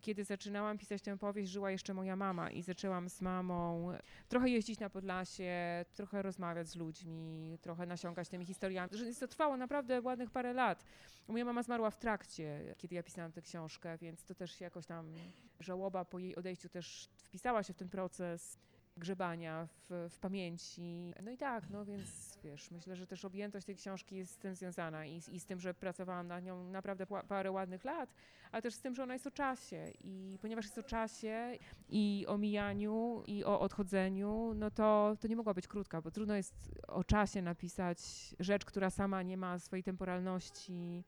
Kiedy 0.02 0.24
zaczynałam 0.24 0.78
pisać 0.78 1.02
tę 1.02 1.18
powieść, 1.18 1.52
żyła 1.52 1.70
jeszcze 1.70 1.94
moja 1.94 2.16
mama 2.16 2.50
i 2.50 2.62
zaczęłam 2.62 3.08
z 3.08 3.20
mamą 3.20 3.92
trochę 4.28 4.48
jeździć 4.48 4.80
na 4.80 4.90
Podlasie, 4.90 5.84
trochę 5.92 6.22
rozmawiać 6.22 6.68
z 6.68 6.76
ludźmi, 6.76 7.58
trochę 7.60 7.86
nasiąkać 7.86 8.28
tymi 8.28 8.46
historiami. 8.46 8.90
To 9.20 9.28
trwało 9.28 9.56
naprawdę 9.56 10.00
ładnych 10.00 10.30
parę 10.30 10.52
lat. 10.52 10.84
Moja 11.28 11.44
mama 11.44 11.62
zmarła 11.62 11.90
w 11.90 11.96
trakcie, 11.96 12.74
kiedy 12.78 12.94
ja 12.94 13.02
pisałam 13.02 13.32
tę 13.32 13.42
książkę, 13.42 13.98
więc 13.98 14.24
to 14.24 14.34
też 14.34 14.60
jakoś 14.60 14.86
tam 14.86 15.14
żałoba 15.60 16.04
po 16.04 16.18
jej 16.18 16.36
odejściu 16.36 16.68
też 16.68 17.08
wpisała 17.24 17.62
się 17.62 17.72
w 17.72 17.76
ten 17.76 17.88
proces. 17.88 18.58
Grzebania 18.96 19.68
w, 19.90 20.08
w 20.10 20.18
pamięci. 20.18 21.14
No 21.22 21.30
i 21.30 21.36
tak, 21.36 21.70
no 21.70 21.84
więc 21.84 22.38
wiesz, 22.44 22.70
myślę, 22.70 22.96
że 22.96 23.06
też 23.06 23.24
objętość 23.24 23.66
tej 23.66 23.76
książki 23.76 24.16
jest 24.16 24.32
z 24.32 24.38
tym 24.38 24.54
związana 24.54 25.06
i, 25.06 25.16
i 25.16 25.40
z 25.40 25.46
tym, 25.46 25.60
że 25.60 25.74
pracowałam 25.74 26.26
nad 26.26 26.44
nią 26.44 26.64
naprawdę 26.70 27.06
parę 27.28 27.50
ładnych 27.50 27.84
lat, 27.84 28.14
ale 28.52 28.62
też 28.62 28.74
z 28.74 28.80
tym, 28.80 28.94
że 28.94 29.02
ona 29.02 29.12
jest 29.12 29.26
o 29.26 29.30
czasie 29.30 29.92
i 30.00 30.38
ponieważ 30.42 30.64
jest 30.64 30.78
o 30.78 30.82
czasie 30.82 31.58
i 31.88 32.24
o 32.28 32.38
mijaniu 32.38 33.22
i 33.26 33.44
o 33.44 33.60
odchodzeniu, 33.60 34.52
no 34.54 34.70
to, 34.70 35.16
to 35.20 35.28
nie 35.28 35.36
mogła 35.36 35.54
być 35.54 35.68
krótka, 35.68 36.02
bo 36.02 36.10
trudno 36.10 36.36
jest 36.36 36.54
o 36.88 37.04
czasie 37.04 37.42
napisać 37.42 37.98
rzecz, 38.40 38.64
która 38.64 38.90
sama 38.90 39.22
nie 39.22 39.36
ma 39.36 39.58
swojej 39.58 39.82
temporalności 39.82 41.04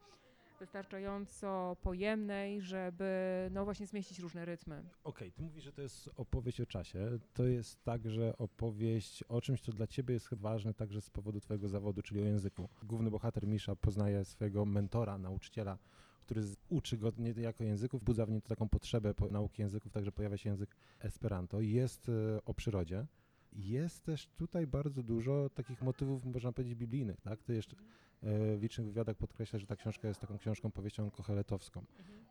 wystarczająco 0.64 1.76
pojemnej, 1.83 2.61
żeby 2.61 3.04
no 3.50 3.64
właśnie 3.64 3.87
zmieścić 3.87 4.18
różne 4.18 4.44
rytmy. 4.44 4.83
Okej, 5.04 5.33
ty 5.33 5.42
mówisz, 5.42 5.64
że 5.64 5.73
to 5.73 5.83
jest 5.83 6.11
opowieść 6.16 6.61
o 6.61 6.66
czasie. 6.66 7.18
To 7.35 7.44
jest 7.44 7.85
także 7.85 8.38
opowieść 8.38 9.23
o 9.23 9.40
czymś, 9.40 9.61
co 9.61 9.73
dla 9.73 9.87
ciebie 9.87 10.14
jest 10.14 10.35
ważne 10.35 10.75
także 10.75 11.00
z 11.00 11.11
powodu 11.11 11.40
twojego 11.40 11.68
zawodu, 11.68 12.02
czyli 12.02 12.21
o 12.21 12.25
języku. 12.25 12.68
Główny 12.83 13.11
bohater 13.11 13.47
Misza 13.47 13.76
poznaje 13.76 14.25
swojego 14.25 14.64
mentora, 14.64 15.18
nauczyciela, 15.18 15.78
który 16.21 16.42
uczy 16.68 16.99
go 16.99 17.12
nie 17.18 17.30
jako 17.30 17.64
języków, 17.64 18.04
budza 18.04 18.26
w 18.26 18.30
nim 18.30 18.40
taką 18.40 18.68
potrzebę 18.68 19.14
po 19.14 19.28
nauki 19.28 19.62
języków, 19.62 19.92
także 19.92 20.12
pojawia 20.12 20.37
się 20.37 20.50
język 20.50 20.76
Esperanto. 21.00 21.61
Jest 21.61 22.09
e, 22.09 22.44
o 22.44 22.54
przyrodzie. 22.54 23.06
Jest 23.54 24.04
też 24.04 24.26
tutaj 24.26 24.66
bardzo 24.66 25.02
dużo 25.02 25.50
takich 25.50 25.82
motywów, 25.82 26.25
można 26.25 26.52
powiedzieć, 26.52 26.75
biblijnych, 26.75 27.20
tak? 27.20 27.42
Ty 27.42 27.54
jeszcze 27.54 27.76
e, 27.76 28.56
w 28.56 28.62
licznych 28.62 28.87
wywiadach 28.87 29.16
podkreślasz, 29.16 29.62
że 29.62 29.66
ta 29.66 29.76
książka 29.76 30.08
jest 30.08 30.20
taką 30.20 30.38
książką, 30.38 30.70
powieścią 30.70 31.11
koheletowską. 31.11 31.84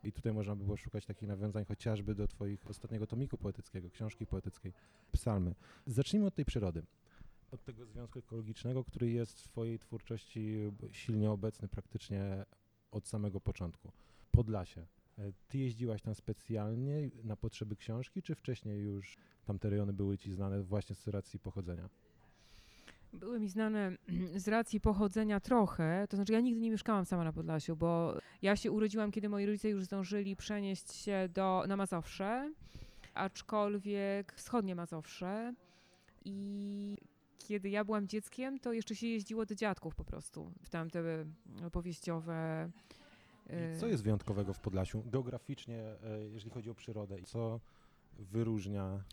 I 0.03 0.11
tutaj 0.11 0.33
można 0.33 0.55
by 0.55 0.63
było 0.63 0.77
szukać 0.77 1.05
takich 1.05 1.27
nawiązań 1.27 1.65
chociażby 1.65 2.15
do 2.15 2.27
twoich 2.27 2.69
ostatniego 2.69 3.07
tomiku 3.07 3.37
poetyckiego, 3.37 3.89
książki 3.89 4.25
poetyckiej, 4.25 4.73
psalmy. 5.11 5.55
Zacznijmy 5.85 6.27
od 6.27 6.35
tej 6.35 6.45
przyrody. 6.45 6.83
Od 7.51 7.63
tego 7.63 7.85
związku 7.85 8.19
ekologicznego, 8.19 8.83
który 8.83 9.11
jest 9.11 9.41
w 9.41 9.43
twojej 9.43 9.79
twórczości 9.79 10.71
silnie 10.91 11.31
obecny 11.31 11.67
praktycznie 11.67 12.45
od 12.91 13.07
samego 13.07 13.41
początku. 13.41 13.91
Podlasie. 14.31 14.85
E, 15.17 15.31
Ty 15.47 15.57
jeździłaś 15.57 16.01
tam 16.01 16.15
specjalnie 16.15 17.09
na 17.23 17.35
potrzeby 17.35 17.75
książki, 17.75 18.21
czy 18.21 18.35
wcześniej 18.35 18.81
już 18.81 19.17
tamte 19.45 19.69
rejony 19.69 19.93
były 19.93 20.17
ci 20.17 20.31
znane 20.31 20.63
właśnie 20.63 20.95
z 20.95 21.07
racji 21.07 21.39
pochodzenia? 21.39 21.89
Były 23.13 23.39
mi 23.39 23.49
znane 23.49 23.97
z 24.35 24.47
racji 24.47 24.79
pochodzenia 24.79 25.39
trochę, 25.39 26.07
to 26.09 26.17
znaczy 26.17 26.33
ja 26.33 26.39
nigdy 26.39 26.61
nie 26.61 26.71
mieszkałam 26.71 27.05
sama 27.05 27.23
na 27.23 27.33
Podlasiu, 27.33 27.75
bo 27.75 28.17
ja 28.41 28.55
się 28.55 28.71
urodziłam, 28.71 29.11
kiedy 29.11 29.29
moi 29.29 29.45
rodzice 29.45 29.69
już 29.69 29.83
zdążyli 29.83 30.35
przenieść 30.35 30.93
się 30.93 31.29
do, 31.33 31.63
na 31.67 31.77
Mazowsze, 31.77 32.53
aczkolwiek 33.13 34.33
wschodnie 34.33 34.75
Mazowsze 34.75 35.53
i 36.25 36.97
kiedy 37.47 37.69
ja 37.69 37.85
byłam 37.85 38.07
dzieckiem, 38.07 38.59
to 38.59 38.73
jeszcze 38.73 38.95
się 38.95 39.07
jeździło 39.07 39.45
do 39.45 39.55
dziadków 39.55 39.95
po 39.95 40.05
prostu, 40.05 40.51
w 40.61 40.69
tamte 40.69 41.25
powieściowe... 41.71 42.69
I 43.49 43.53
e, 43.53 43.75
Co 43.79 43.87
jest 43.87 44.03
wyjątkowego 44.03 44.53
w 44.53 44.59
Podlasiu 44.59 45.03
geograficznie, 45.05 45.79
e, 45.79 46.19
jeżeli 46.31 46.51
chodzi 46.51 46.69
o 46.69 46.75
przyrodę? 46.75 47.19
I 47.19 47.23
co 47.23 47.59
wyróżnia 48.19 49.03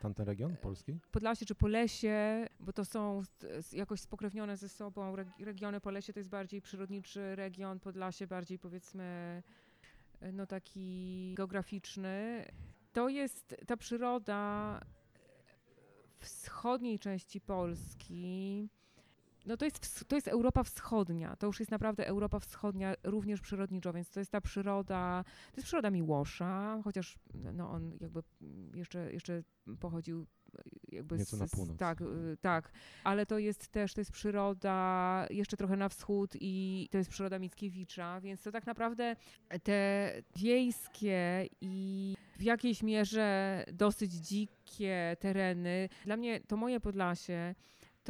tamten 0.00 0.26
region 0.26 0.56
Polski? 0.56 0.98
Podlasie 1.12 1.46
czy 1.46 1.54
Polesie, 1.54 2.46
bo 2.60 2.72
to 2.72 2.84
są 2.84 3.22
jakoś 3.72 4.00
spokrewnione 4.00 4.56
ze 4.56 4.68
sobą. 4.68 5.16
Reg- 5.16 5.44
Regiony 5.44 5.80
Polesie 5.80 6.12
to 6.12 6.20
jest 6.20 6.30
bardziej 6.30 6.62
przyrodniczy 6.62 7.36
region, 7.36 7.80
Podlasie 7.80 8.26
bardziej 8.26 8.58
powiedzmy 8.58 9.42
no 10.32 10.46
taki 10.46 11.32
geograficzny. 11.36 12.44
To 12.92 13.08
jest 13.08 13.56
ta 13.66 13.76
przyroda 13.76 14.80
wschodniej 16.18 16.98
części 16.98 17.40
Polski. 17.40 18.68
No 19.50 19.56
to 19.56 19.64
jest, 19.64 20.04
to 20.08 20.16
jest 20.16 20.28
Europa 20.28 20.62
Wschodnia, 20.62 21.36
to 21.36 21.46
już 21.46 21.60
jest 21.60 21.70
naprawdę 21.70 22.06
Europa 22.06 22.40
Wschodnia, 22.40 22.94
również 23.04 23.40
przyrodniczo, 23.40 23.92
więc 23.92 24.10
to 24.10 24.20
jest 24.20 24.32
ta 24.32 24.40
przyroda, 24.40 25.24
to 25.52 25.56
jest 25.56 25.66
przyroda 25.66 25.90
Miłosza, 25.90 26.80
chociaż 26.84 27.18
no 27.34 27.70
on 27.70 27.98
jakby 28.00 28.22
jeszcze, 28.74 29.12
jeszcze 29.12 29.42
pochodził 29.80 30.26
jakby 30.88 31.18
Nieco 31.18 31.36
z, 31.36 31.40
na 31.40 31.48
północ. 31.48 31.78
Tak, 31.78 32.00
y, 32.00 32.36
tak, 32.40 32.72
ale 33.04 33.26
to 33.26 33.38
jest 33.38 33.68
też, 33.68 33.94
to 33.94 34.00
jest 34.00 34.12
przyroda 34.12 35.26
jeszcze 35.30 35.56
trochę 35.56 35.76
na 35.76 35.88
wschód 35.88 36.36
i 36.40 36.88
to 36.90 36.98
jest 36.98 37.10
przyroda 37.10 37.38
Mickiewicza, 37.38 38.20
więc 38.20 38.42
to 38.42 38.52
tak 38.52 38.66
naprawdę 38.66 39.16
te 39.62 40.12
wiejskie 40.36 41.48
i 41.60 42.16
w 42.38 42.42
jakiejś 42.42 42.82
mierze 42.82 43.64
dosyć 43.72 44.12
dzikie 44.12 45.16
tereny, 45.20 45.88
dla 46.04 46.16
mnie 46.16 46.40
to 46.40 46.56
moje 46.56 46.80
Podlasie 46.80 47.54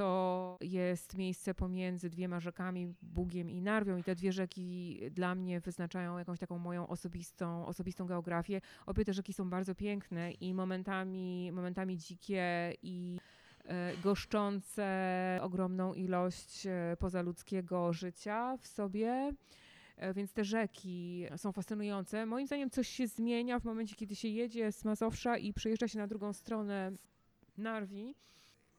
to 0.01 0.59
jest 0.61 1.17
miejsce 1.17 1.55
pomiędzy 1.55 2.11
dwiema 2.11 2.41
rzekami, 2.41 2.95
Bugiem 3.03 3.51
i 3.51 3.63
Narwią 3.63 3.97
i 3.97 4.03
te 4.03 4.15
dwie 4.15 4.33
rzeki 4.33 5.01
dla 5.11 5.35
mnie 5.35 5.61
wyznaczają 5.61 6.19
jakąś 6.19 6.39
taką 6.39 6.59
moją 6.59 6.87
osobistą, 6.87 7.67
osobistą 7.67 8.07
geografię. 8.07 8.61
Obie 8.87 9.05
te 9.05 9.13
rzeki 9.13 9.33
są 9.33 9.51
bardzo 9.51 9.75
piękne 9.75 10.33
i 10.33 10.55
momentami, 10.55 11.53
momentami 11.53 11.99
dzikie 11.99 12.75
i 12.83 13.19
e, 13.65 13.97
goszczące 13.97 15.39
ogromną 15.43 15.95
ilość 15.95 16.67
e, 16.67 16.97
pozaludzkiego 16.99 17.93
życia 17.93 18.57
w 18.57 18.67
sobie. 18.67 19.33
E, 19.97 20.15
Więc 20.15 20.33
te 20.33 20.45
rzeki 20.45 21.27
są 21.37 21.53
fascynujące. 21.53 22.27
Moim 22.27 22.47
zdaniem 22.47 22.71
coś 22.71 22.89
się 22.89 23.07
zmienia 23.07 23.59
w 23.59 23.65
momencie, 23.65 23.97
kiedy 23.97 24.17
się 24.17 24.29
jedzie 24.29 24.73
z 24.73 24.85
Mazowsza 24.85 25.39
i 25.39 25.53
przejeżdża 25.53 25.89
się 25.89 25.99
na 25.99 26.07
drugą 26.07 26.33
stronę 26.33 26.93
Narwi. 27.59 28.15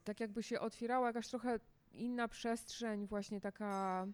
Tak 0.03 0.19
jakby 0.19 0.43
się 0.43 0.59
otwierała 0.59 1.07
jakaś 1.07 1.27
trochę 1.27 1.59
inna 1.93 2.27
przestrzeń, 2.27 3.07
właśnie 3.07 3.41
taka, 3.41 4.07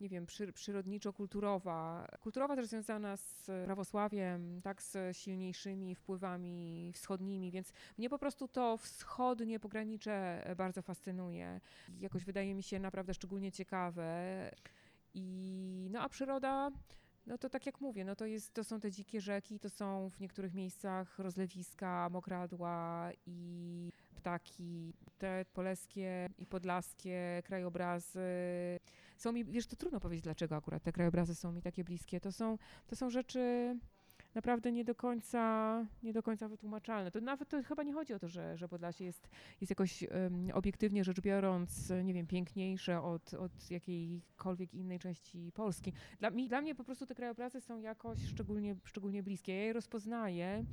nie 0.00 0.08
wiem, 0.08 0.26
przy, 0.26 0.52
przyrodniczo-kulturowa. 0.52 2.06
Kulturowa 2.20 2.56
też 2.56 2.66
związana 2.66 3.16
z 3.16 3.44
prawosławiem, 3.64 4.62
tak, 4.62 4.82
z 4.82 5.16
silniejszymi 5.16 5.94
wpływami 5.94 6.90
wschodnimi, 6.94 7.50
więc 7.50 7.72
mnie 7.98 8.10
po 8.10 8.18
prostu 8.18 8.48
to 8.48 8.76
wschodnie 8.76 9.60
pogranicze 9.60 10.44
bardzo 10.56 10.82
fascynuje. 10.82 11.60
Jakoś 12.00 12.24
wydaje 12.24 12.54
mi 12.54 12.62
się 12.62 12.78
naprawdę 12.78 13.14
szczególnie 13.14 13.52
ciekawe. 13.52 14.50
I 15.14 15.88
no 15.90 16.00
a 16.00 16.08
przyroda, 16.08 16.70
no 17.26 17.38
to 17.38 17.48
tak 17.48 17.66
jak 17.66 17.80
mówię, 17.80 18.04
no 18.04 18.16
to, 18.16 18.26
jest, 18.26 18.54
to 18.54 18.64
są 18.64 18.80
te 18.80 18.90
dzikie 18.90 19.20
rzeki, 19.20 19.60
to 19.60 19.70
są 19.70 20.10
w 20.10 20.20
niektórych 20.20 20.54
miejscach 20.54 21.18
rozlewiska, 21.18 22.08
mokradła 22.10 23.10
i 23.26 23.92
ptaki, 24.20 24.92
te 25.18 25.44
polskie 25.52 26.28
i 26.38 26.46
podlaskie 26.46 27.42
krajobrazy. 27.44 28.20
Są 29.16 29.32
mi, 29.32 29.44
wiesz, 29.44 29.66
to 29.66 29.76
trudno 29.76 30.00
powiedzieć, 30.00 30.24
dlaczego 30.24 30.56
akurat 30.56 30.82
te 30.82 30.92
krajobrazy 30.92 31.34
są 31.34 31.52
mi 31.52 31.62
takie 31.62 31.84
bliskie. 31.84 32.20
To 32.20 32.32
są, 32.32 32.58
to 32.86 32.96
są 32.96 33.10
rzeczy 33.10 33.76
naprawdę 34.34 34.72
nie 34.72 34.84
do 34.84 34.94
końca, 34.94 35.86
nie 36.02 36.12
do 36.12 36.22
końca 36.22 36.48
wytłumaczalne. 36.48 37.10
To 37.10 37.20
nawet 37.20 37.48
to 37.48 37.62
chyba 37.62 37.82
nie 37.82 37.92
chodzi 37.92 38.14
o 38.14 38.18
to, 38.18 38.28
że, 38.28 38.56
że 38.56 38.68
Podlasie 38.68 39.04
jest, 39.04 39.28
jest 39.60 39.70
jakoś 39.70 40.02
em, 40.02 40.50
obiektywnie 40.54 41.04
rzecz 41.04 41.20
biorąc, 41.20 41.92
nie 42.04 42.14
wiem, 42.14 42.26
piękniejsze 42.26 43.02
od, 43.02 43.34
od 43.34 43.70
jakiejkolwiek 43.70 44.74
innej 44.74 44.98
części 44.98 45.52
Polski. 45.54 45.92
Dla, 46.18 46.30
mi, 46.30 46.48
dla 46.48 46.60
mnie 46.60 46.74
po 46.74 46.84
prostu 46.84 47.06
te 47.06 47.14
krajobrazy 47.14 47.60
są 47.60 47.80
jakoś 47.80 48.18
szczególnie, 48.26 48.76
szczególnie 48.84 49.22
bliskie. 49.22 49.56
Ja 49.56 49.64
je 49.64 49.72
rozpoznaję 49.72 50.64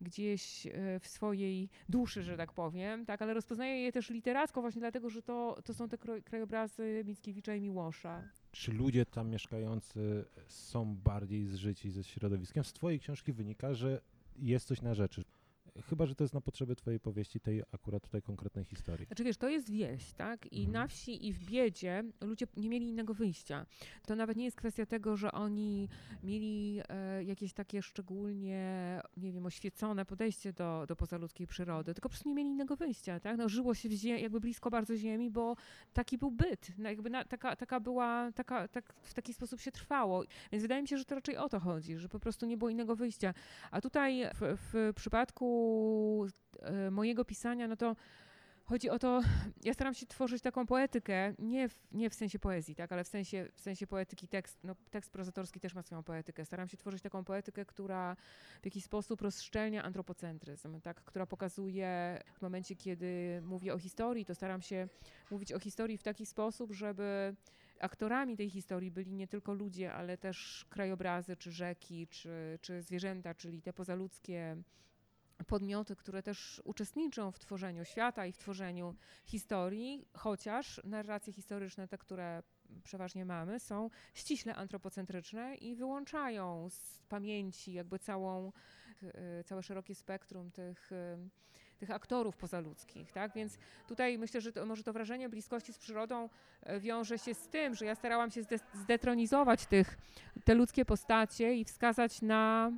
gdzieś 0.00 0.66
e, 0.66 1.00
w 1.00 1.08
swojej 1.08 1.68
duszy, 1.88 2.22
że 2.22 2.36
tak 2.36 2.52
powiem, 2.52 3.06
tak, 3.06 3.22
ale 3.22 3.34
rozpoznaję 3.34 3.82
je 3.82 3.92
też 3.92 4.10
literacko 4.10 4.60
właśnie 4.60 4.80
dlatego, 4.80 5.10
że 5.10 5.22
to, 5.22 5.58
to 5.64 5.74
są 5.74 5.88
te 5.88 5.98
krajobrazy 6.24 7.02
Mickiewicza 7.06 7.54
i 7.54 7.60
Miłosza. 7.60 8.22
Czy 8.52 8.72
ludzie 8.72 9.06
tam 9.06 9.30
mieszkający 9.30 10.24
są 10.46 10.94
bardziej 10.94 11.46
zżyci 11.46 11.90
ze 11.90 12.04
środowiskiem? 12.04 12.64
Z 12.64 12.72
twojej 12.72 13.00
książki 13.00 13.32
wynika, 13.32 13.74
że 13.74 14.00
jest 14.36 14.66
coś 14.66 14.82
na 14.82 14.94
rzeczy. 14.94 15.22
Chyba, 15.88 16.06
że 16.06 16.14
to 16.14 16.24
jest 16.24 16.34
na 16.34 16.40
potrzeby 16.40 16.76
twojej 16.76 17.00
powieści, 17.00 17.40
tej 17.40 17.62
akurat 17.72 18.02
tutaj 18.02 18.22
konkretnej 18.22 18.64
historii. 18.64 19.06
Znaczy 19.06 19.24
wiesz, 19.24 19.36
to 19.36 19.48
jest 19.48 19.70
wieś, 19.70 20.12
tak? 20.12 20.52
I 20.52 20.56
Mhm. 20.58 20.72
na 20.72 20.86
wsi 20.86 21.26
i 21.26 21.32
w 21.32 21.44
biedzie 21.44 22.04
ludzie 22.20 22.46
nie 22.56 22.68
mieli 22.68 22.88
innego 22.88 23.14
wyjścia. 23.14 23.66
To 24.06 24.16
nawet 24.16 24.36
nie 24.36 24.44
jest 24.44 24.56
kwestia 24.56 24.86
tego, 24.86 25.16
że 25.16 25.32
oni 25.32 25.88
mieli 26.22 26.80
e, 26.88 27.24
jakieś 27.24 27.52
takie 27.52 27.82
szczególnie, 27.82 29.00
nie 29.16 29.32
wiem, 29.32 29.46
oświecone 29.46 30.04
podejście 30.04 30.52
do, 30.52 30.84
do 30.88 30.96
pozaludzkiej 30.96 31.46
przyrody, 31.46 31.94
tylko 31.94 32.08
po 32.08 32.12
prostu 32.12 32.28
nie 32.28 32.34
mieli 32.34 32.50
innego 32.50 32.76
wyjścia, 32.76 33.20
tak? 33.20 33.36
No, 33.38 33.48
żyło 33.48 33.74
się 33.74 33.88
w 33.88 33.92
zie- 33.92 34.18
jakby 34.18 34.40
blisko 34.40 34.70
bardzo 34.70 34.96
ziemi, 34.96 35.30
bo 35.30 35.56
taki 35.92 36.18
był 36.18 36.30
byt. 36.30 36.72
No, 36.78 36.88
jakby 36.88 37.10
na, 37.10 37.24
taka, 37.24 37.56
taka 37.56 37.80
była, 37.80 38.32
taka, 38.32 38.68
tak, 38.68 38.92
w 39.02 39.14
taki 39.14 39.34
sposób 39.34 39.60
się 39.60 39.72
trwało. 39.72 40.24
Więc 40.52 40.62
wydaje 40.62 40.82
mi 40.82 40.88
się, 40.88 40.98
że 40.98 41.04
to 41.04 41.14
raczej 41.14 41.36
o 41.36 41.48
to 41.48 41.60
chodzi, 41.60 41.96
że 41.96 42.08
po 42.08 42.20
prostu 42.20 42.46
nie 42.46 42.56
było 42.56 42.70
innego 42.70 42.96
wyjścia. 42.96 43.34
A 43.70 43.80
tutaj 43.80 44.22
w, 44.34 44.58
w 44.72 44.92
przypadku 44.94 45.59
e, 46.62 46.90
mojego 46.90 47.24
pisania, 47.24 47.68
no 47.68 47.76
to 47.76 47.96
Chodzi 48.70 48.90
o 48.90 48.98
to, 48.98 49.20
ja 49.62 49.74
staram 49.74 49.94
się 49.94 50.06
tworzyć 50.06 50.42
taką 50.42 50.66
poetykę, 50.66 51.34
nie 51.38 51.68
w, 51.68 51.76
nie 51.92 52.10
w 52.10 52.14
sensie 52.14 52.38
poezji, 52.38 52.74
tak, 52.74 52.92
ale 52.92 53.04
w 53.04 53.08
sensie, 53.08 53.48
w 53.54 53.60
sensie 53.60 53.86
poetyki 53.86 54.28
tekst, 54.28 54.58
no, 54.64 54.74
tekst 54.90 55.10
prozatorski 55.12 55.60
też 55.60 55.74
ma 55.74 55.82
swoją 55.82 56.02
poetykę. 56.02 56.44
Staram 56.44 56.68
się 56.68 56.76
tworzyć 56.76 57.02
taką 57.02 57.24
poetykę, 57.24 57.64
która 57.64 58.16
w 58.62 58.64
jakiś 58.64 58.84
sposób 58.84 59.20
rozszczelnia 59.20 59.82
antropocentryzm, 59.82 60.80
tak, 60.80 61.04
która 61.04 61.26
pokazuje 61.26 62.20
w 62.34 62.42
momencie, 62.42 62.76
kiedy 62.76 63.42
mówię 63.44 63.74
o 63.74 63.78
historii, 63.78 64.24
to 64.24 64.34
staram 64.34 64.62
się 64.62 64.88
mówić 65.30 65.52
o 65.52 65.58
historii 65.58 65.98
w 65.98 66.02
taki 66.02 66.26
sposób, 66.26 66.72
żeby 66.72 67.34
aktorami 67.80 68.36
tej 68.36 68.50
historii 68.50 68.90
byli 68.90 69.14
nie 69.14 69.28
tylko 69.28 69.54
ludzie, 69.54 69.92
ale 69.92 70.18
też 70.18 70.66
krajobrazy, 70.68 71.36
czy 71.36 71.52
rzeki, 71.52 72.06
czy, 72.06 72.58
czy 72.60 72.82
zwierzęta, 72.82 73.34
czyli 73.34 73.62
te 73.62 73.72
pozaludzkie 73.72 74.56
podmioty, 75.46 75.96
które 75.96 76.22
też 76.22 76.62
uczestniczą 76.64 77.32
w 77.32 77.38
tworzeniu 77.38 77.84
świata 77.84 78.26
i 78.26 78.32
w 78.32 78.38
tworzeniu 78.38 78.94
historii, 79.24 80.06
chociaż 80.16 80.80
narracje 80.84 81.32
historyczne, 81.32 81.88
te, 81.88 81.98
które 81.98 82.42
przeważnie 82.84 83.24
mamy, 83.24 83.60
są 83.60 83.90
ściśle 84.14 84.54
antropocentryczne 84.54 85.54
i 85.54 85.74
wyłączają 85.74 86.68
z 86.70 87.00
pamięci 87.08 87.72
jakby 87.72 87.98
całą, 87.98 88.52
e, 89.02 89.44
całe 89.44 89.62
szerokie 89.62 89.94
spektrum 89.94 90.50
tych, 90.50 90.92
e, 90.92 91.18
tych 91.78 91.90
aktorów 91.90 92.36
pozaludzkich, 92.36 93.12
tak? 93.12 93.32
Więc 93.34 93.58
tutaj 93.88 94.18
myślę, 94.18 94.40
że 94.40 94.52
to, 94.52 94.66
może 94.66 94.82
to 94.82 94.92
wrażenie 94.92 95.28
bliskości 95.28 95.72
z 95.72 95.78
przyrodą 95.78 96.28
e, 96.62 96.80
wiąże 96.80 97.18
się 97.18 97.34
z 97.34 97.48
tym, 97.48 97.74
że 97.74 97.84
ja 97.84 97.94
starałam 97.94 98.30
się 98.30 98.42
zdetronizować 98.74 99.66
tych, 99.66 99.98
te 100.44 100.54
ludzkie 100.54 100.84
postacie 100.84 101.54
i 101.54 101.64
wskazać 101.64 102.22
na 102.22 102.72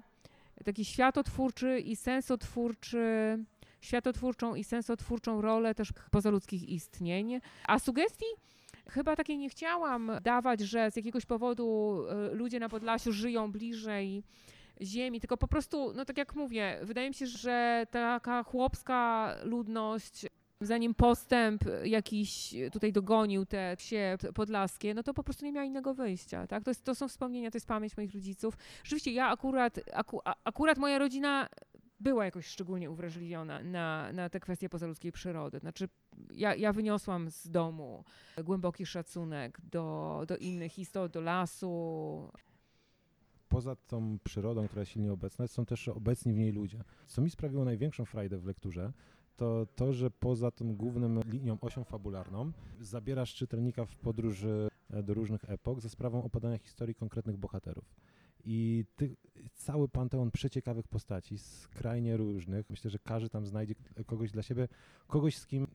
taki 0.62 0.84
światotwórczy 0.84 1.80
i 1.80 1.96
sensotwórczy, 1.96 3.38
światotwórczą 3.80 4.54
i 4.54 4.64
sensotwórczą 4.64 5.40
rolę 5.40 5.74
też 5.74 5.88
pozaludzkich 6.10 6.68
istnień. 6.68 7.40
A 7.66 7.78
sugestii 7.78 8.24
chyba 8.88 9.16
takiej 9.16 9.38
nie 9.38 9.48
chciałam 9.48 10.12
dawać, 10.22 10.60
że 10.60 10.90
z 10.90 10.96
jakiegoś 10.96 11.26
powodu 11.26 11.98
e, 12.08 12.34
ludzie 12.34 12.60
na 12.60 12.68
Podlasiu 12.68 13.12
żyją 13.12 13.52
bliżej 13.52 14.22
ziemi, 14.80 15.20
tylko 15.20 15.36
po 15.36 15.48
prostu, 15.48 15.92
no 15.94 16.04
tak 16.04 16.18
jak 16.18 16.34
mówię, 16.34 16.78
wydaje 16.82 17.08
mi 17.08 17.14
się, 17.14 17.26
że 17.26 17.86
taka 17.90 18.42
chłopska 18.42 19.34
ludność 19.44 20.26
zanim 20.66 20.94
postęp 20.94 21.64
jakiś 21.84 22.54
tutaj 22.72 22.92
dogonił 22.92 23.46
te 23.46 23.76
wsie 23.76 24.16
podlaskie, 24.34 24.94
no 24.94 25.02
to 25.02 25.14
po 25.14 25.24
prostu 25.24 25.44
nie 25.44 25.52
miała 25.52 25.64
innego 25.64 25.94
wyjścia, 25.94 26.46
tak? 26.46 26.64
To, 26.64 26.70
jest, 26.70 26.84
to 26.84 26.94
są 26.94 27.08
wspomnienia, 27.08 27.50
to 27.50 27.56
jest 27.56 27.66
pamięć 27.66 27.96
moich 27.96 28.14
rodziców. 28.14 28.56
Rzeczywiście 28.84 29.12
ja 29.12 29.28
akurat, 29.28 29.80
aku, 29.92 30.20
akurat 30.44 30.78
moja 30.78 30.98
rodzina 30.98 31.48
była 32.00 32.24
jakoś 32.24 32.46
szczególnie 32.46 32.90
uwrażliwiona 32.90 33.62
na, 33.62 34.12
na 34.12 34.28
te 34.28 34.40
kwestie 34.40 34.68
pozaludzkiej 34.68 35.12
przyrody. 35.12 35.58
Znaczy, 35.58 35.88
ja, 36.34 36.54
ja 36.54 36.72
wyniosłam 36.72 37.30
z 37.30 37.50
domu 37.50 38.04
głęboki 38.44 38.86
szacunek 38.86 39.58
do, 39.60 40.24
do 40.28 40.36
innych 40.36 40.78
istot, 40.78 41.12
do 41.12 41.20
lasu. 41.20 42.32
Poza 43.48 43.76
tą 43.76 44.18
przyrodą, 44.24 44.66
która 44.66 44.80
jest 44.80 44.92
silnie 44.92 45.12
obecna, 45.12 45.46
są 45.46 45.66
też 45.66 45.88
obecni 45.88 46.32
w 46.32 46.36
niej 46.36 46.52
ludzie. 46.52 46.84
Co 47.06 47.22
mi 47.22 47.30
sprawiło 47.30 47.64
największą 47.64 48.04
frajdę 48.04 48.38
w 48.38 48.44
lekturze, 48.44 48.92
to 49.36 49.66
to, 49.76 49.92
że 49.92 50.10
poza 50.10 50.50
tą 50.50 50.76
główną 50.76 51.20
linią, 51.24 51.60
osią 51.60 51.84
fabularną, 51.84 52.52
zabierasz 52.80 53.34
czytelnika 53.34 53.84
w 53.84 53.96
podróży 53.96 54.68
e, 54.90 55.02
do 55.02 55.14
różnych 55.14 55.50
epok 55.50 55.80
za 55.80 55.88
sprawą 55.88 56.24
opadania 56.24 56.58
historii 56.58 56.94
konkretnych 56.94 57.36
bohaterów. 57.36 57.94
I 58.44 58.84
ty, 58.96 59.16
cały 59.54 59.88
panteon 59.88 60.30
przeciekawych 60.30 60.88
postaci, 60.88 61.38
skrajnie 61.38 62.16
różnych. 62.16 62.70
Myślę, 62.70 62.90
że 62.90 62.98
każdy 62.98 63.28
tam 63.28 63.46
znajdzie 63.46 63.74
kogoś 64.06 64.30
dla 64.30 64.42
siebie, 64.42 64.68
kogoś 65.06 65.36
z 65.36 65.46
kim 65.46 65.66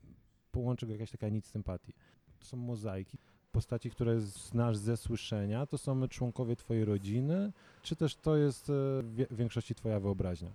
połączy 0.52 0.86
go 0.86 0.94
jakaś 0.94 1.12
taka 1.12 1.30
nic 1.30 1.46
sympatii. 1.46 1.94
To 2.40 2.46
są 2.46 2.58
mozaiki. 2.58 3.18
Postaci, 3.52 3.90
które 3.90 4.22
znasz 4.22 4.78
ze 4.78 4.98
słyszenia, 4.98 5.66
to 5.66 5.78
są 5.78 6.08
członkowie 6.08 6.56
twojej 6.56 6.86
rodziny, 6.86 7.54
czy 7.82 7.96
też 7.96 8.16
to 8.16 8.38
jest 8.38 8.70
e, 8.70 8.74
w 9.04 9.36
większości 9.36 9.76
twoja 9.76 10.00
wyobraźnia? 10.00 10.52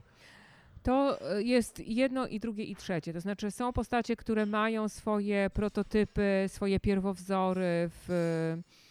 To 0.83 1.21
e, 1.21 1.43
jest 1.43 1.79
jedno 1.79 2.27
i 2.27 2.41
drugie 2.41 2.65
i 2.65 2.77
trzecie. 2.77 3.13
To 3.13 3.21
znaczy 3.21 3.51
są 3.51 3.73
postacie, 3.73 4.17
które 4.17 4.47
mają 4.47 4.89
swoje 4.89 5.51
prototypy, 5.51 6.45
swoje 6.49 6.81
pierwowzory 6.81 7.89
w, 7.89 8.07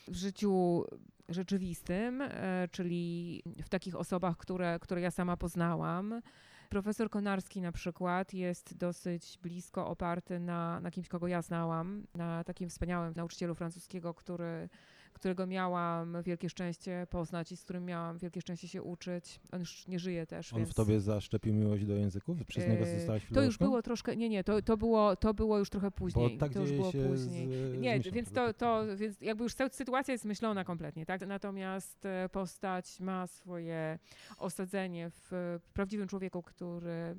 w 0.07 0.15
życiu 0.15 0.85
rzeczywistym, 1.29 2.21
e, 2.21 2.67
czyli 2.71 3.43
w 3.63 3.69
takich 3.69 3.95
osobach, 3.95 4.37
które, 4.37 4.79
które 4.81 5.01
ja 5.01 5.11
sama 5.11 5.37
poznałam. 5.37 6.21
Profesor 6.69 7.09
Konarski 7.09 7.61
na 7.61 7.71
przykład 7.71 8.33
jest 8.33 8.77
dosyć 8.77 9.39
blisko 9.41 9.87
oparty 9.87 10.39
na, 10.39 10.79
na 10.79 10.91
kimś, 10.91 11.07
kogo 11.07 11.27
ja 11.27 11.41
znałam, 11.41 12.07
na 12.15 12.43
takim 12.43 12.69
wspaniałym 12.69 13.13
nauczycielu 13.15 13.55
francuskiego, 13.55 14.13
który 14.13 14.69
którego 15.13 15.47
miałam 15.47 16.23
wielkie 16.23 16.49
szczęście 16.49 17.07
poznać 17.09 17.51
i 17.51 17.57
z 17.57 17.63
którym 17.63 17.85
miałam 17.85 18.17
wielkie 18.17 18.41
szczęście 18.41 18.67
się 18.67 18.83
uczyć. 18.83 19.39
On 19.51 19.59
już 19.59 19.87
nie 19.87 19.99
żyje 19.99 20.25
też. 20.25 20.53
On 20.53 20.59
więc... 20.59 20.71
w 20.71 20.73
tobie 20.73 20.99
zaszczepił 20.99 21.53
miłość 21.53 21.85
do 21.85 21.95
języków? 21.95 22.45
Przez 22.45 22.67
niego 22.67 22.85
yy, 22.85 22.97
zostałaś 22.97 23.27
To 23.33 23.43
już 23.43 23.57
było 23.57 23.81
troszkę, 23.81 24.15
nie, 24.15 24.29
nie, 24.29 24.43
to, 24.43 24.61
to, 24.61 24.77
było, 24.77 25.15
to 25.15 25.33
było 25.33 25.57
już 25.59 25.69
trochę 25.69 25.91
później. 25.91 26.29
Bo 26.29 26.37
tak 26.37 26.53
to 26.53 26.59
już 26.59 26.71
było 26.71 26.91
później. 26.91 27.47
Z, 27.47 27.79
nie, 27.79 27.99
więc 27.99 28.31
to, 28.31 28.53
to, 28.53 28.97
więc 28.97 29.21
jakby 29.21 29.43
już 29.43 29.53
sytuacja 29.71 30.11
jest 30.11 30.25
myślona 30.25 30.63
kompletnie, 30.63 31.05
tak? 31.05 31.27
Natomiast 31.27 32.05
e, 32.05 32.29
postać 32.29 32.99
ma 32.99 33.27
swoje 33.27 33.99
osadzenie 34.37 35.09
w 35.09 35.59
prawdziwym 35.73 36.07
człowieku, 36.07 36.43
który 36.43 37.15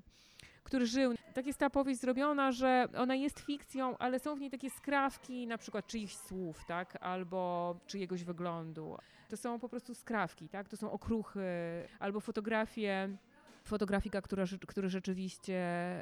który 0.65 0.87
żył. 0.87 1.15
Tak 1.35 1.47
jest 1.47 1.59
ta 1.59 1.71
powieść 1.71 2.01
zrobiona, 2.01 2.53
że 2.53 2.89
ona 2.97 3.15
jest 3.15 3.41
fikcją, 3.41 3.99
ale 3.99 4.19
są 4.19 4.37
w 4.37 4.41
niej 4.41 4.51
takie 4.51 4.71
skrawki 4.71 5.47
na 5.47 5.59
przykład 5.59 5.87
czyichś 5.87 6.15
słów, 6.15 6.65
tak, 6.65 6.99
albo 7.01 7.77
czyjegoś 7.87 8.25
wyglądu. 8.25 8.97
To 9.29 9.37
są 9.37 9.59
po 9.61 9.69
prostu 9.69 9.95
skrawki, 9.95 10.49
tak, 10.49 10.69
to 10.69 10.77
są 10.77 10.91
okruchy, 10.91 11.41
albo 12.01 12.21
fotografie 12.21 13.17
fotografika, 13.65 14.23
która, 14.23 14.45
który 14.67 14.89
rzeczywiście 14.89 15.55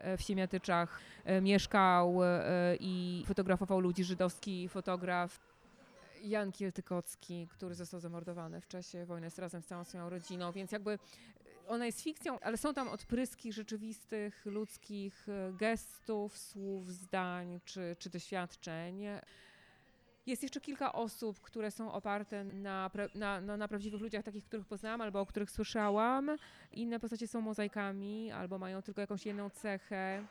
e, 0.03 0.17
w 0.17 0.23
Siemiatyczach 0.23 1.01
e, 1.25 1.41
mieszkał 1.41 2.25
e, 2.25 2.77
i 2.81 3.25
fotografował 3.27 3.81
ludzi, 3.81 4.05
żydowski 4.05 4.69
fotograf 4.69 5.41
Jan 6.23 6.53
Kieltykocki, 6.53 7.49
który 7.51 7.75
został 7.75 8.01
zamordowany 8.01 8.61
w 8.61 8.69
czasie 8.69 9.07
wojny 9.07 9.31
z 9.31 9.39
razem 9.39 9.63
z 9.63 9.67
całą 9.67 9.85
swoją 9.85 10.11
rodziną, 10.11 10.53
więc 10.53 10.73
jakby 10.73 10.99
ona 11.71 11.87
jest 11.87 12.01
fikcją, 12.01 12.41
ale 12.41 12.57
są 12.57 12.75
tam 12.75 12.89
odpryski 12.89 13.53
rzeczywistych 13.53 14.47
ludzkich 14.47 15.29
e, 15.29 15.53
gestów, 15.53 16.39
słów, 16.39 16.93
zdań 16.93 17.61
czy, 17.65 17.97
czy 17.99 18.11
doświadczeń. 18.11 19.05
Jest 20.27 20.43
jeszcze 20.43 20.61
kilka 20.61 20.93
osób, 20.93 21.41
które 21.41 21.71
są 21.71 21.93
oparte 21.93 22.45
na, 22.45 22.91
na, 23.15 23.41
na, 23.41 23.57
na, 23.57 23.69
prawdziwych 23.69 24.01
ludziach, 24.01 24.25
takich, 24.25 24.45
których 24.45 24.67
poznałam 24.67 25.01
albo 25.01 25.21
o 25.21 25.27
których 25.27 25.51
słyszałam. 25.51 26.37
Inne 26.73 27.01
postacie 27.01 27.29
są 27.29 27.41
mozaikami 27.41 28.33
albo 28.33 28.59
mają 28.59 28.83
tylko 28.83 29.01
jakąś 29.01 29.27
jedną 29.27 29.51
cechę, 29.51 30.27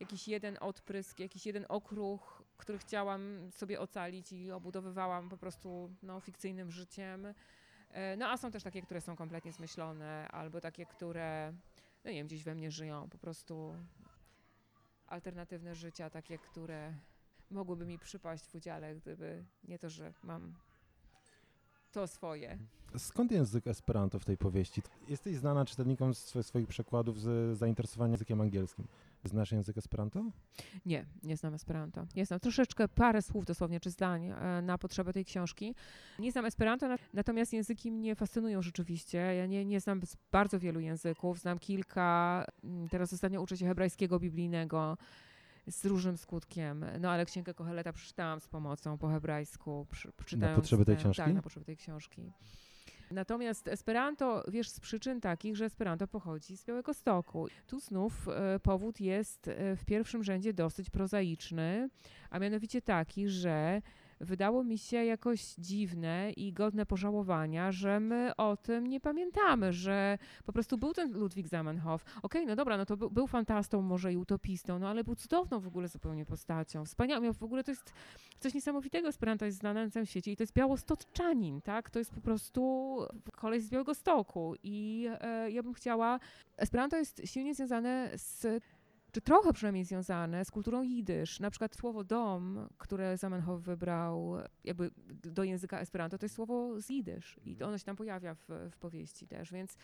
jakiś 0.00 0.28
jeden 0.28 0.56
odprysk, 0.60 1.18
jakiś 1.20 1.46
jeden 1.46 1.66
okruch, 1.68 2.42
który 2.56 2.78
chciałam 2.78 3.50
sobie 3.50 3.80
ocalić 3.80 4.32
i 4.32 4.50
obudowywałam 4.50 5.28
po 5.28 5.36
prostu 5.36 5.90
no, 6.02 6.20
fikcyjnym 6.20 6.70
życiem. 6.70 7.34
E, 7.94 8.16
no 8.16 8.28
a 8.28 8.36
są 8.36 8.50
też 8.50 8.62
takie, 8.62 8.82
które 8.82 9.00
są 9.00 9.16
kompletnie 9.16 9.52
zmyślone, 9.52 10.28
albo 10.28 10.60
takie, 10.60 10.86
które, 10.86 11.52
no 12.04 12.10
nie 12.10 12.16
wiem, 12.16 12.26
gdzieś 12.26 12.44
we 12.44 12.54
mnie 12.54 12.70
żyją, 12.70 13.08
po 13.10 13.18
prostu 13.18 13.74
alternatywne 15.06 15.74
życia, 15.74 16.10
takie, 16.10 16.38
które 16.38 16.94
mogłyby 17.50 17.86
mi 17.86 17.98
przypaść 17.98 18.46
w 18.46 18.54
udziale, 18.54 18.94
gdyby 18.94 19.44
nie 19.64 19.78
to, 19.78 19.90
że 19.90 20.12
mam 20.22 20.54
to 21.92 22.06
swoje. 22.06 22.58
Skąd 22.98 23.32
język 23.32 23.66
Esperanto 23.66 24.18
w 24.18 24.24
tej 24.24 24.36
powieści? 24.36 24.82
Jesteś 25.08 25.36
znana 25.36 25.64
czytelnikom 25.64 26.14
swoich 26.14 26.68
przekładów 26.68 27.20
z 27.20 27.58
zainteresowania 27.58 28.12
językiem 28.12 28.40
angielskim. 28.40 28.86
Znasz 29.24 29.52
język 29.52 29.78
Esperanto? 29.78 30.24
Nie, 30.86 31.04
nie 31.22 31.36
znam 31.36 31.54
Esperanto. 31.54 32.06
Nie 32.16 32.26
znam 32.26 32.40
troszeczkę, 32.40 32.88
parę 32.88 33.22
słów 33.22 33.44
dosłownie, 33.44 33.80
czy 33.80 33.90
zdań 33.90 34.26
e, 34.26 34.62
na 34.62 34.78
potrzebę 34.78 35.12
tej 35.12 35.24
książki. 35.24 35.74
Nie 36.18 36.32
znam 36.32 36.44
Esperanto, 36.44 36.86
natomiast 37.14 37.52
języki 37.52 37.92
mnie 37.92 38.14
fascynują 38.14 38.62
rzeczywiście. 38.62 39.18
Ja 39.18 39.46
nie, 39.46 39.64
nie 39.64 39.80
znam 39.80 40.00
bardzo 40.32 40.58
wielu 40.58 40.80
języków, 40.80 41.38
znam 41.38 41.58
kilka. 41.58 42.44
Mm, 42.64 42.88
teraz 42.88 43.12
ostatnio 43.12 43.42
uczę 43.42 43.56
się 43.56 43.66
hebrajskiego 43.66 44.20
biblijnego 44.20 44.96
z 45.66 45.84
różnym 45.84 46.16
skutkiem. 46.16 46.84
No 47.00 47.10
ale 47.10 47.26
księgę 47.26 47.54
Koheleta 47.54 47.92
przeczytałam 47.92 48.40
z 48.40 48.48
pomocą 48.48 48.98
po 48.98 49.08
hebrajsku. 49.08 49.86
Na 50.36 50.54
potrzeby 50.54 50.84
tej 50.84 50.96
książki? 50.96 51.22
Tak, 51.22 51.34
na 51.34 51.42
potrzeby 51.42 51.66
tej 51.66 51.76
książki. 51.76 52.32
Natomiast 53.14 53.68
Esperanto, 53.68 54.44
wiesz, 54.48 54.68
z 54.68 54.80
przyczyn 54.80 55.20
takich, 55.20 55.56
że 55.56 55.64
Esperanto 55.64 56.08
pochodzi 56.08 56.56
z 56.56 56.64
Białego 56.64 56.94
Stoku. 56.94 57.46
Tu 57.66 57.80
znów 57.80 58.28
e, 58.28 58.60
powód 58.60 59.00
jest 59.00 59.48
e, 59.48 59.76
w 59.76 59.84
pierwszym 59.84 60.24
rzędzie 60.24 60.52
dosyć 60.52 60.90
prozaiczny, 60.90 61.88
a 62.30 62.38
mianowicie 62.38 62.82
taki, 62.82 63.28
że 63.28 63.82
wydało 64.24 64.64
mi 64.64 64.78
się 64.78 65.04
jakoś 65.04 65.54
dziwne 65.58 66.32
i 66.36 66.52
godne 66.52 66.86
pożałowania, 66.86 67.72
że 67.72 68.00
my 68.00 68.36
o 68.36 68.56
tym 68.56 68.86
nie 68.86 69.00
pamiętamy, 69.00 69.72
że 69.72 70.18
po 70.44 70.52
prostu 70.52 70.78
był 70.78 70.92
ten 70.92 71.12
Ludwik 71.12 71.48
Zamenhof. 71.48 72.04
Okej, 72.22 72.46
no 72.46 72.56
dobra, 72.56 72.76
no 72.76 72.86
to 72.86 72.96
był, 72.96 73.10
był 73.10 73.26
fantastą 73.26 73.82
może 73.82 74.12
i 74.12 74.16
utopistą, 74.16 74.78
no 74.78 74.88
ale 74.88 75.04
był 75.04 75.14
cudowną 75.14 75.60
w 75.60 75.66
ogóle 75.66 75.88
zupełnie 75.88 76.26
postacią. 76.26 76.84
Wspaniałą, 76.84 77.22
miał 77.22 77.32
w 77.32 77.42
ogóle 77.42 77.64
to 77.64 77.70
jest 77.70 77.92
coś 78.40 78.54
niesamowitego, 78.54 79.08
Esperanto 79.08 79.44
jest 79.44 79.58
znane 79.58 79.84
na 79.84 79.90
całym 79.90 80.06
świecie 80.06 80.32
i 80.32 80.36
to 80.36 80.42
jest 80.42 80.52
białostoczanin, 80.52 81.60
tak? 81.60 81.90
To 81.90 81.98
jest 81.98 82.14
po 82.14 82.20
prostu 82.20 82.98
koleś 83.32 83.62
z 83.62 83.70
Białego 83.70 83.94
Stoku 83.94 84.54
i 84.62 85.08
e, 85.20 85.50
ja 85.50 85.62
bym 85.62 85.74
chciała... 85.74 86.20
Esperanto 86.56 86.96
jest 86.96 87.22
silnie 87.24 87.54
związane 87.54 88.10
z 88.14 88.62
czy 89.14 89.20
trochę 89.20 89.52
przynajmniej 89.52 89.84
związane 89.84 90.44
z 90.44 90.50
kulturą 90.50 90.82
jidysz. 90.82 91.40
Na 91.40 91.50
przykład 91.50 91.76
słowo 91.76 92.04
dom, 92.04 92.68
które 92.78 93.16
Zamenhof 93.16 93.62
wybrał 93.62 94.36
jakby 94.64 94.90
do 95.08 95.44
języka 95.44 95.80
Esperanto, 95.80 96.18
to 96.18 96.24
jest 96.24 96.34
słowo 96.34 96.80
z 96.80 96.90
jidysz 96.90 97.40
i 97.44 97.56
to 97.56 97.66
ono 97.66 97.78
się 97.78 97.84
tam 97.84 97.96
pojawia 97.96 98.34
w, 98.34 98.48
w 98.70 98.76
powieści 98.76 99.28
też, 99.28 99.52
więc 99.52 99.76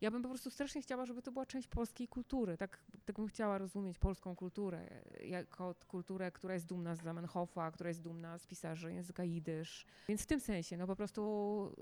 ja 0.00 0.10
bym 0.10 0.22
po 0.22 0.28
prostu 0.28 0.50
strasznie 0.50 0.82
chciała, 0.82 1.06
żeby 1.06 1.22
to 1.22 1.32
była 1.32 1.46
część 1.46 1.68
polskiej 1.68 2.08
kultury. 2.08 2.56
Tak, 2.56 2.78
tak 3.04 3.16
bym 3.16 3.28
chciała 3.28 3.58
rozumieć 3.58 3.98
polską 3.98 4.36
kulturę 4.36 5.02
jako 5.24 5.74
kulturę, 5.88 6.32
która 6.32 6.54
jest 6.54 6.66
dumna 6.66 6.94
z 6.96 7.02
Zamenhofa, 7.02 7.70
która 7.70 7.88
jest 7.88 8.02
dumna 8.02 8.38
z 8.38 8.46
pisarzy 8.46 8.92
języka 8.92 9.24
jidysz. 9.24 9.86
Więc 10.08 10.22
w 10.22 10.26
tym 10.26 10.40
sensie, 10.40 10.76
no 10.76 10.86
po 10.86 10.96
prostu 10.96 11.22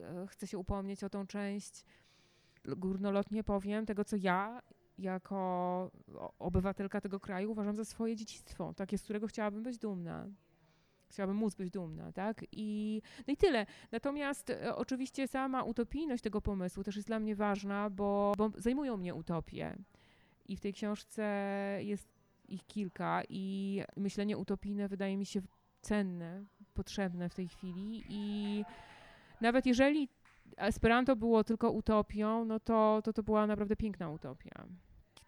e, 0.02 0.26
chcę 0.26 0.46
się 0.46 0.58
upomnieć 0.58 1.04
o 1.04 1.10
tą 1.10 1.26
część 1.26 1.84
górnolotnie 2.64 3.44
powiem, 3.44 3.86
tego 3.86 4.04
co 4.04 4.16
ja 4.16 4.62
jako 4.98 5.90
obywatelka 6.38 7.00
tego 7.00 7.20
kraju 7.20 7.50
uważam 7.50 7.76
za 7.76 7.84
swoje 7.84 8.16
dziedzictwo, 8.16 8.74
takie, 8.74 8.98
z 8.98 9.02
którego 9.02 9.26
chciałabym 9.26 9.62
być 9.62 9.78
dumna. 9.78 10.26
Chciałabym 11.08 11.36
móc 11.36 11.54
być 11.54 11.70
dumna, 11.70 12.12
tak? 12.12 12.44
I, 12.52 13.02
no 13.26 13.32
i 13.32 13.36
tyle. 13.36 13.66
Natomiast 13.92 14.50
e, 14.50 14.76
oczywiście 14.76 15.28
sama 15.28 15.62
utopijność 15.62 16.22
tego 16.22 16.40
pomysłu 16.40 16.84
też 16.84 16.96
jest 16.96 17.08
dla 17.08 17.20
mnie 17.20 17.36
ważna, 17.36 17.90
bo, 17.90 18.34
bo 18.38 18.50
zajmują 18.56 18.96
mnie 18.96 19.14
utopie. 19.14 19.76
I 20.48 20.56
w 20.56 20.60
tej 20.60 20.72
książce 20.72 21.22
jest 21.82 22.08
ich 22.48 22.66
kilka 22.66 23.22
i 23.28 23.82
myślenie 23.96 24.38
utopijne 24.38 24.88
wydaje 24.88 25.16
mi 25.16 25.26
się 25.26 25.40
cenne, 25.80 26.44
potrzebne 26.74 27.28
w 27.28 27.34
tej 27.34 27.48
chwili 27.48 28.04
i 28.08 28.64
nawet 29.40 29.66
jeżeli 29.66 30.08
Esperanto 30.56 31.16
było 31.16 31.44
tylko 31.44 31.70
utopią, 31.70 32.44
no 32.44 32.60
to 32.60 33.00
to, 33.04 33.12
to 33.12 33.22
była 33.22 33.46
naprawdę 33.46 33.76
piękna 33.76 34.10
utopia. 34.10 34.66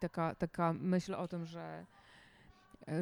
Taka, 0.00 0.34
taka 0.34 0.72
myśl 0.72 1.14
o 1.14 1.28
tym, 1.28 1.46
że, 1.46 1.86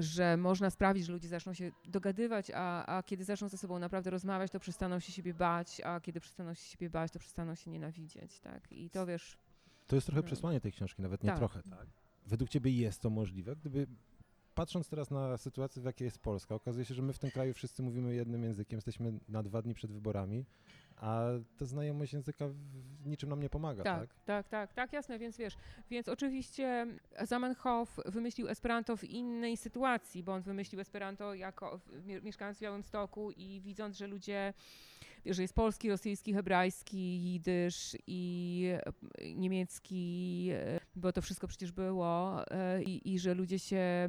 że 0.01 0.37
można 0.37 0.71
sprawić, 0.71 1.07
że 1.07 1.13
ludzie 1.13 1.29
zaczną 1.29 1.55
się 1.55 1.71
dogadywać, 1.85 2.51
a, 2.55 2.87
a 2.87 3.03
kiedy 3.03 3.25
zaczną 3.25 3.49
ze 3.49 3.59
sobą 3.59 3.79
naprawdę 3.79 4.11
rozmawiać, 4.11 4.51
to 4.51 4.61
przestaną 4.61 4.99
się 5.01 5.13
siebie 5.13 5.35
bać, 5.35 5.81
a 5.85 6.01
kiedy 6.01 6.21
przestaną 6.21 6.55
się 6.55 6.63
siebie 6.71 6.91
bać, 6.91 7.13
to 7.13 7.19
przestaną 7.19 7.55
się 7.55 7.71
nienawidzieć, 7.71 8.41
tak? 8.41 8.73
I 8.73 8.91
to 8.91 9.07
wiesz, 9.07 9.39
To 9.87 9.97
jest 9.97 10.07
trochę 10.07 10.21
No. 10.21 10.27
przesłanie 10.27 10.61
tej 10.61 10.73
książki, 10.73 11.03
nawet 11.03 11.23
nie 11.25 11.31
Tak. 11.31 11.39
trochę, 11.39 11.63
tak? 11.63 11.87
Według 12.27 12.51
ciebie 12.51 12.71
jest 12.71 13.01
to 13.03 13.11
możliwe? 13.11 13.57
Gdyby, 13.57 13.87
patrząc 14.55 14.89
teraz 14.89 15.11
na 15.11 15.37
sytuację, 15.37 15.83
w 15.83 15.85
jakiej 15.85 16.05
jest 16.05 16.19
Polska, 16.19 16.55
okazuje 16.55 16.85
się, 16.85 16.95
że 16.95 17.03
my 17.03 17.13
w 17.13 17.19
tym 17.19 17.31
kraju 17.31 17.55
wszyscy 17.55 17.83
mówimy 17.83 18.15
jednym 18.15 18.43
językiem, 18.45 18.77
jesteśmy 18.77 19.13
na 19.29 19.43
dwa 19.43 19.63
dni 19.63 19.75
przed 19.75 19.93
wyborami, 19.93 20.45
a 21.01 21.27
ta 21.57 21.65
znajomość 21.65 22.13
języka 22.13 22.45
niczym 23.07 23.29
nam 23.29 23.41
nie 23.41 23.51
pomaga, 23.51 23.83
tak? 23.83 24.01
Tak, 24.01 24.25
tak, 24.25 24.49
tak, 24.49 24.73
tak, 24.73 24.93
jasne, 24.93 25.19
więc 25.19 25.37
wiesz, 25.37 25.57
więc 25.91 26.09
oczywiście 26.09 26.87
Zamenhof 27.23 28.01
wymyślił 28.07 28.49
Esperanto 28.49 28.97
w 28.97 29.05
innej 29.05 29.57
sytuacji, 29.57 30.23
bo 30.23 30.33
on 30.35 30.43
wymyślił 30.43 30.81
Esperanto 30.81 31.35
jako 31.35 31.81
mieszkając 32.23 32.59
w 32.59 32.61
Białymstoku 32.61 33.31
i 33.31 33.61
widząc, 33.61 33.97
że 33.97 34.07
ludzie, 34.07 34.55
że 35.27 35.43
jest 35.43 35.55
polski, 35.55 35.91
rosyjski, 35.91 36.35
hebrajski, 36.35 37.23
jidysz 37.23 37.97
i 38.07 38.71
e, 39.19 39.35
niemiecki, 39.35 40.49
e, 40.53 40.81
bo 40.97 41.13
to 41.13 41.23
wszystko 41.23 41.49
przecież 41.49 41.73
było 41.73 42.45
e, 42.51 42.83
i, 42.83 43.15
i 43.15 43.19
że 43.19 43.35
ludzie 43.35 43.59
się 43.59 44.09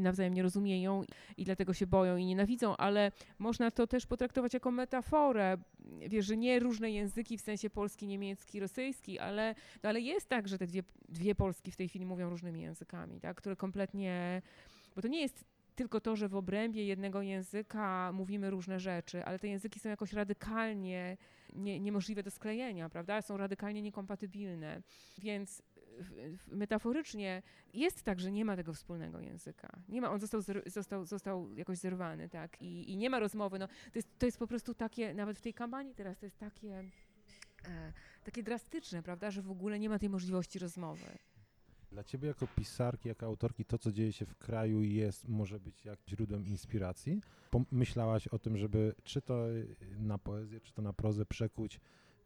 nawzajem 0.00 0.34
nie 0.34 0.42
rozumieją 0.42 1.04
i 1.36 1.44
dlatego 1.44 1.74
się 1.74 1.86
boją 1.86 2.16
i 2.16 2.26
nienawidzą, 2.26 2.76
ale 2.76 3.12
można 3.38 3.70
to 3.70 3.86
też 3.86 4.06
potraktować 4.06 4.54
jako 4.54 4.70
metaforę, 4.70 5.58
wiesz, 6.08 6.26
że 6.26 6.36
nie 6.36 6.58
różne 6.58 6.90
języki 6.90 7.38
w 7.38 7.40
sensie 7.40 7.70
polski, 7.70 8.06
niemiecki, 8.06 8.60
rosyjski, 8.60 9.18
ale, 9.18 9.54
no 9.82 9.88
ale 9.88 10.00
jest 10.00 10.28
tak, 10.28 10.48
że 10.48 10.58
te 10.58 10.66
dwie, 10.66 10.82
dwie 11.08 11.34
Polski 11.34 11.72
w 11.72 11.76
tej 11.76 11.88
chwili 11.88 12.06
mówią 12.06 12.30
różnymi 12.30 12.62
językami, 12.62 13.20
tak, 13.20 13.36
które 13.36 13.56
kompletnie, 13.56 14.42
bo 14.96 15.02
to 15.02 15.08
nie 15.08 15.20
jest 15.20 15.44
tylko 15.74 16.00
to, 16.00 16.16
że 16.16 16.28
w 16.28 16.34
obrębie 16.34 16.86
jednego 16.86 17.22
języka 17.22 18.12
mówimy 18.12 18.50
różne 18.50 18.80
rzeczy, 18.80 19.24
ale 19.24 19.38
te 19.38 19.48
języki 19.48 19.80
są 19.80 19.88
jakoś 19.88 20.12
radykalnie 20.12 21.16
nie, 21.52 21.80
niemożliwe 21.80 22.22
do 22.22 22.30
sklejenia, 22.30 22.88
prawda? 22.88 23.22
Są 23.22 23.36
radykalnie 23.36 23.82
niekompatybilne. 23.82 24.82
Więc 25.18 25.62
metaforycznie 26.46 27.42
jest 27.74 28.02
tak, 28.02 28.20
że 28.20 28.32
nie 28.32 28.44
ma 28.44 28.56
tego 28.56 28.72
wspólnego 28.72 29.20
języka. 29.20 29.78
Nie 29.88 30.00
ma, 30.00 30.10
on 30.10 30.20
został, 30.20 30.40
został, 30.66 31.04
został 31.04 31.54
jakoś 31.54 31.78
zerwany, 31.78 32.28
tak? 32.28 32.62
I, 32.62 32.92
I 32.92 32.96
nie 32.96 33.10
ma 33.10 33.18
rozmowy. 33.18 33.58
No, 33.58 33.68
to, 33.68 33.98
jest, 33.98 34.18
to 34.18 34.26
jest 34.26 34.38
po 34.38 34.46
prostu 34.46 34.74
takie, 34.74 35.14
nawet 35.14 35.38
w 35.38 35.42
tej 35.42 35.54
kampanii 35.54 35.94
teraz, 35.94 36.18
to 36.18 36.26
jest 36.26 36.38
takie, 36.38 36.84
e, 37.68 37.92
takie 38.24 38.42
drastyczne, 38.42 39.02
prawda? 39.02 39.30
Że 39.30 39.42
w 39.42 39.50
ogóle 39.50 39.78
nie 39.78 39.88
ma 39.88 39.98
tej 39.98 40.10
możliwości 40.10 40.58
rozmowy. 40.58 41.06
Dla 41.92 42.04
ciebie 42.04 42.28
jako 42.28 42.46
pisarki, 42.46 43.08
jako 43.08 43.26
autorki, 43.26 43.64
to 43.64 43.78
co 43.78 43.92
dzieje 43.92 44.12
się 44.12 44.26
w 44.26 44.36
kraju 44.36 44.82
jest, 44.82 45.28
może 45.28 45.60
być 45.60 45.84
jak 45.84 45.98
źródłem 46.08 46.46
inspiracji? 46.46 47.20
Pomyślałaś 47.50 48.28
o 48.28 48.38
tym, 48.38 48.56
żeby 48.56 48.94
czy 49.04 49.22
to 49.22 49.44
na 49.98 50.18
poezję, 50.18 50.60
czy 50.60 50.72
to 50.72 50.82
na 50.82 50.92
prozę 50.92 51.26
przekuć 51.26 51.80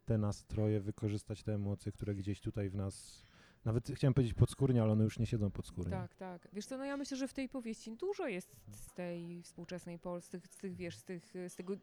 te 0.05 0.19
nastroje, 0.19 0.81
wykorzystać 0.81 1.43
te 1.43 1.55
emocje, 1.55 1.93
które 1.93 2.15
gdzieś 2.15 2.41
tutaj 2.41 2.71
w 2.71 2.75
nas, 2.75 3.23
nawet 3.65 3.91
chciałem 3.95 4.15
powiedzieć 4.15 4.35
podskórnie, 4.35 4.83
ale 4.83 4.93
one 4.93 5.05
już 5.05 5.19
nie 5.19 5.27
siedzą 5.27 5.51
podskórnie. 5.51 5.93
Tak, 5.93 6.15
tak. 6.15 6.49
Wiesz 6.53 6.67
co, 6.67 6.79
no 6.79 6.85
ja 6.85 6.97
myślę, 6.97 7.17
że 7.17 7.29
w 7.29 7.35
tej 7.35 7.49
powieści 7.49 7.93
dużo 7.93 8.27
jest 8.27 8.57
z 8.71 8.95
tej 8.95 9.43
współczesnej 9.43 9.99
Polski, 9.99 10.39
z 10.51 10.57
tych 10.57 10.77
wiesz, 10.77 10.97
z, 10.97 11.05
tych, 11.05 11.33
z 11.49 11.57
tego 11.57 11.77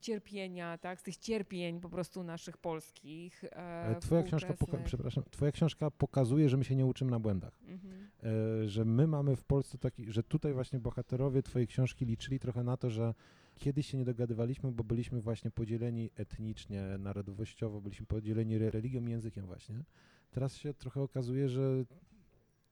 cierpienia, 0.00 0.78
tak, 0.78 1.00
z 1.00 1.02
tych 1.02 1.16
cierpień 1.16 1.80
po 1.80 1.88
prostu 1.88 2.22
naszych 2.22 2.56
polskich. 2.56 3.44
E, 3.44 3.56
Ale 3.56 4.00
twoja 4.00 4.22
książka, 4.22 4.54
przepraszam, 4.84 5.24
twoja 5.30 5.52
książka 5.52 5.90
pokazuje, 5.90 6.48
że 6.48 6.56
my 6.56 6.64
się 6.64 6.76
nie 6.76 6.86
uczymy 6.86 7.10
na 7.10 7.20
błędach. 7.20 7.58
Mhm. 7.66 8.10
e, 8.22 8.68
że 8.68 8.84
my 8.84 9.06
mamy 9.06 9.36
w 9.36 9.44
Polsce 9.44 9.78
taki, 9.78 10.12
że 10.12 10.22
tutaj 10.22 10.52
właśnie 10.52 10.78
bohaterowie 10.78 11.42
twojej 11.42 11.68
książki 11.68 12.06
liczyli 12.06 12.38
trochę 12.38 12.62
na 12.62 12.76
to, 12.76 12.90
że 12.90 13.14
kiedyś 13.58 13.86
się 13.86 13.98
nie 13.98 14.04
dogadywaliśmy, 14.04 14.72
bo 14.72 14.84
byliśmy 14.84 15.20
właśnie 15.20 15.50
podzieleni 15.50 16.10
etnicznie, 16.16 16.82
narodowościowo, 16.98 17.80
byliśmy 17.80 18.06
podzieleni 18.06 18.54
re- 18.54 18.70
religią 18.70 19.06
językiem 19.06 19.46
właśnie. 19.46 19.84
Teraz 20.30 20.56
się 20.56 20.74
trochę 20.74 21.00
okazuje, 21.00 21.48
że 21.48 21.84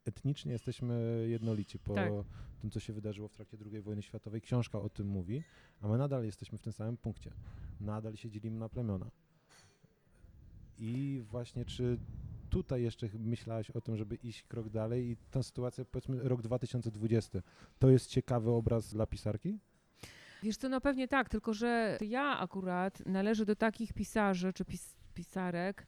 etnicznie 0.04 0.52
jesteśmy 0.52 1.26
jednolici 1.28 1.78
po 1.78 1.94
Tak. 1.94 2.12
tym, 2.61 2.70
co 2.70 2.80
się 2.80 2.92
wydarzyło 2.92 3.28
w 3.28 3.32
trakcie 3.32 3.56
II 3.72 3.80
wojny 3.80 4.02
światowej. 4.02 4.40
Książka 4.40 4.80
o 4.80 4.88
tym 4.88 5.06
mówi, 5.06 5.42
a 5.80 5.88
my 5.88 5.98
nadal 5.98 6.24
jesteśmy 6.24 6.58
w 6.58 6.62
tym 6.62 6.72
samym 6.72 6.96
punkcie. 6.96 7.30
Nadal 7.80 8.16
się 8.16 8.30
dzielimy 8.30 8.58
na 8.58 8.68
plemiona. 8.68 9.11
I 10.78 11.22
właśnie 11.24 11.64
czy 11.64 11.98
tutaj 12.50 12.82
jeszcze 12.82 13.08
myślałaś 13.18 13.70
o 13.70 13.80
tym, 13.80 13.96
żeby 13.96 14.14
iść 14.16 14.42
krok 14.42 14.68
dalej 14.68 15.11
i 15.11 15.16
ta 15.30 15.42
sytuacja, 15.42 15.84
powiedzmy 15.84 16.28
rok 16.28 16.42
2020, 16.42 17.42
to 17.78 17.90
jest 17.90 18.06
ciekawy 18.11 18.50
obraz 18.50 18.92
dla 18.92 19.06
pisarki? 19.06 19.58
Wiesz 20.42 20.56
co, 20.56 20.68
no 20.68 20.80
pewnie 20.80 21.08
tak, 21.08 21.28
tylko 21.28 21.54
że 21.54 21.98
ja 22.00 22.38
akurat 22.38 23.06
należę 23.06 23.46
do 23.46 23.56
takich 23.56 23.92
pisarzy 23.92 24.52
czy 24.52 24.64
pis 24.64 24.94
pisarek, 25.14 25.87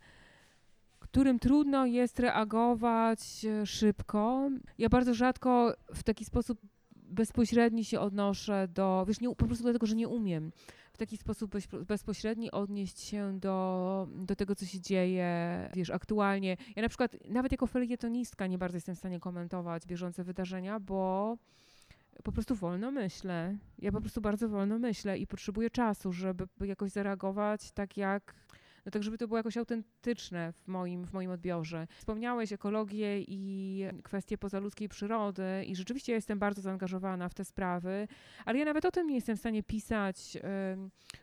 którym 1.10 1.38
trudno 1.38 1.86
jest 1.86 2.20
reagować 2.20 3.44
e, 3.44 3.66
szybko. 3.66 4.50
Ja 4.78 4.88
bardzo 4.88 5.14
rzadko 5.14 5.74
w 5.94 6.02
taki 6.02 6.24
sposób 6.24 6.60
bezpośredni 6.96 7.84
się 7.84 8.00
odnoszę 8.00 8.68
do, 8.68 9.04
wiesz, 9.08 9.20
nie, 9.20 9.28
po 9.28 9.46
prostu 9.46 9.64
dlatego, 9.64 9.86
że 9.86 9.96
nie 9.96 10.08
umiem 10.08 10.52
w 10.92 10.98
taki 10.98 11.16
sposób 11.16 11.54
bezpośredni 11.86 12.50
odnieść 12.50 13.00
się 13.00 13.38
do, 13.40 14.08
do 14.14 14.36
tego, 14.36 14.54
co 14.54 14.66
się 14.66 14.80
dzieje, 14.80 15.28
wiesz, 15.74 15.90
aktualnie. 15.90 16.56
Ja 16.76 16.82
na 16.82 16.88
przykład 16.88 17.16
nawet 17.28 17.52
jako 17.52 17.66
felietonistka 17.66 18.46
nie 18.46 18.58
bardzo 18.58 18.76
jestem 18.76 18.94
w 18.94 18.98
stanie 18.98 19.20
komentować 19.20 19.86
bieżące 19.86 20.24
wydarzenia, 20.24 20.80
bo 20.80 21.36
po 22.24 22.32
prostu 22.32 22.54
wolno 22.54 22.90
myślę. 22.90 23.56
Ja 23.78 23.92
po 23.92 24.00
prostu 24.00 24.20
bardzo 24.20 24.48
wolno 24.48 24.78
myślę 24.78 25.18
i 25.18 25.26
potrzebuję 25.26 25.70
czasu, 25.70 26.12
żeby 26.12 26.46
jakoś 26.60 26.90
zareagować 26.90 27.72
tak 27.72 27.96
jak, 27.96 28.34
no 28.86 28.90
tak 28.92 29.02
żeby 29.02 29.18
to 29.18 29.26
było 29.28 29.36
jakoś 29.38 29.56
autentyczne 29.56 30.52
w 30.52 30.68
moim, 30.68 31.06
w 31.06 31.12
moim 31.12 31.30
odbiorze. 31.30 31.86
Wspomniałeś 31.98 32.52
ekologię 32.52 33.20
i 33.20 33.84
kwestie 34.02 34.38
pozaludzkiej 34.38 34.88
przyrody 34.88 35.64
i 35.66 35.76
rzeczywiście 35.76 36.12
jestem 36.12 36.38
bardzo 36.38 36.62
zaangażowana 36.62 37.28
w 37.28 37.34
te 37.34 37.44
sprawy, 37.44 38.08
ale 38.44 38.58
ja 38.58 38.64
nawet 38.64 38.84
o 38.84 38.90
tym 38.90 39.06
nie 39.06 39.14
jestem 39.14 39.36
w 39.36 39.40
stanie 39.40 39.62
pisać 39.62 40.38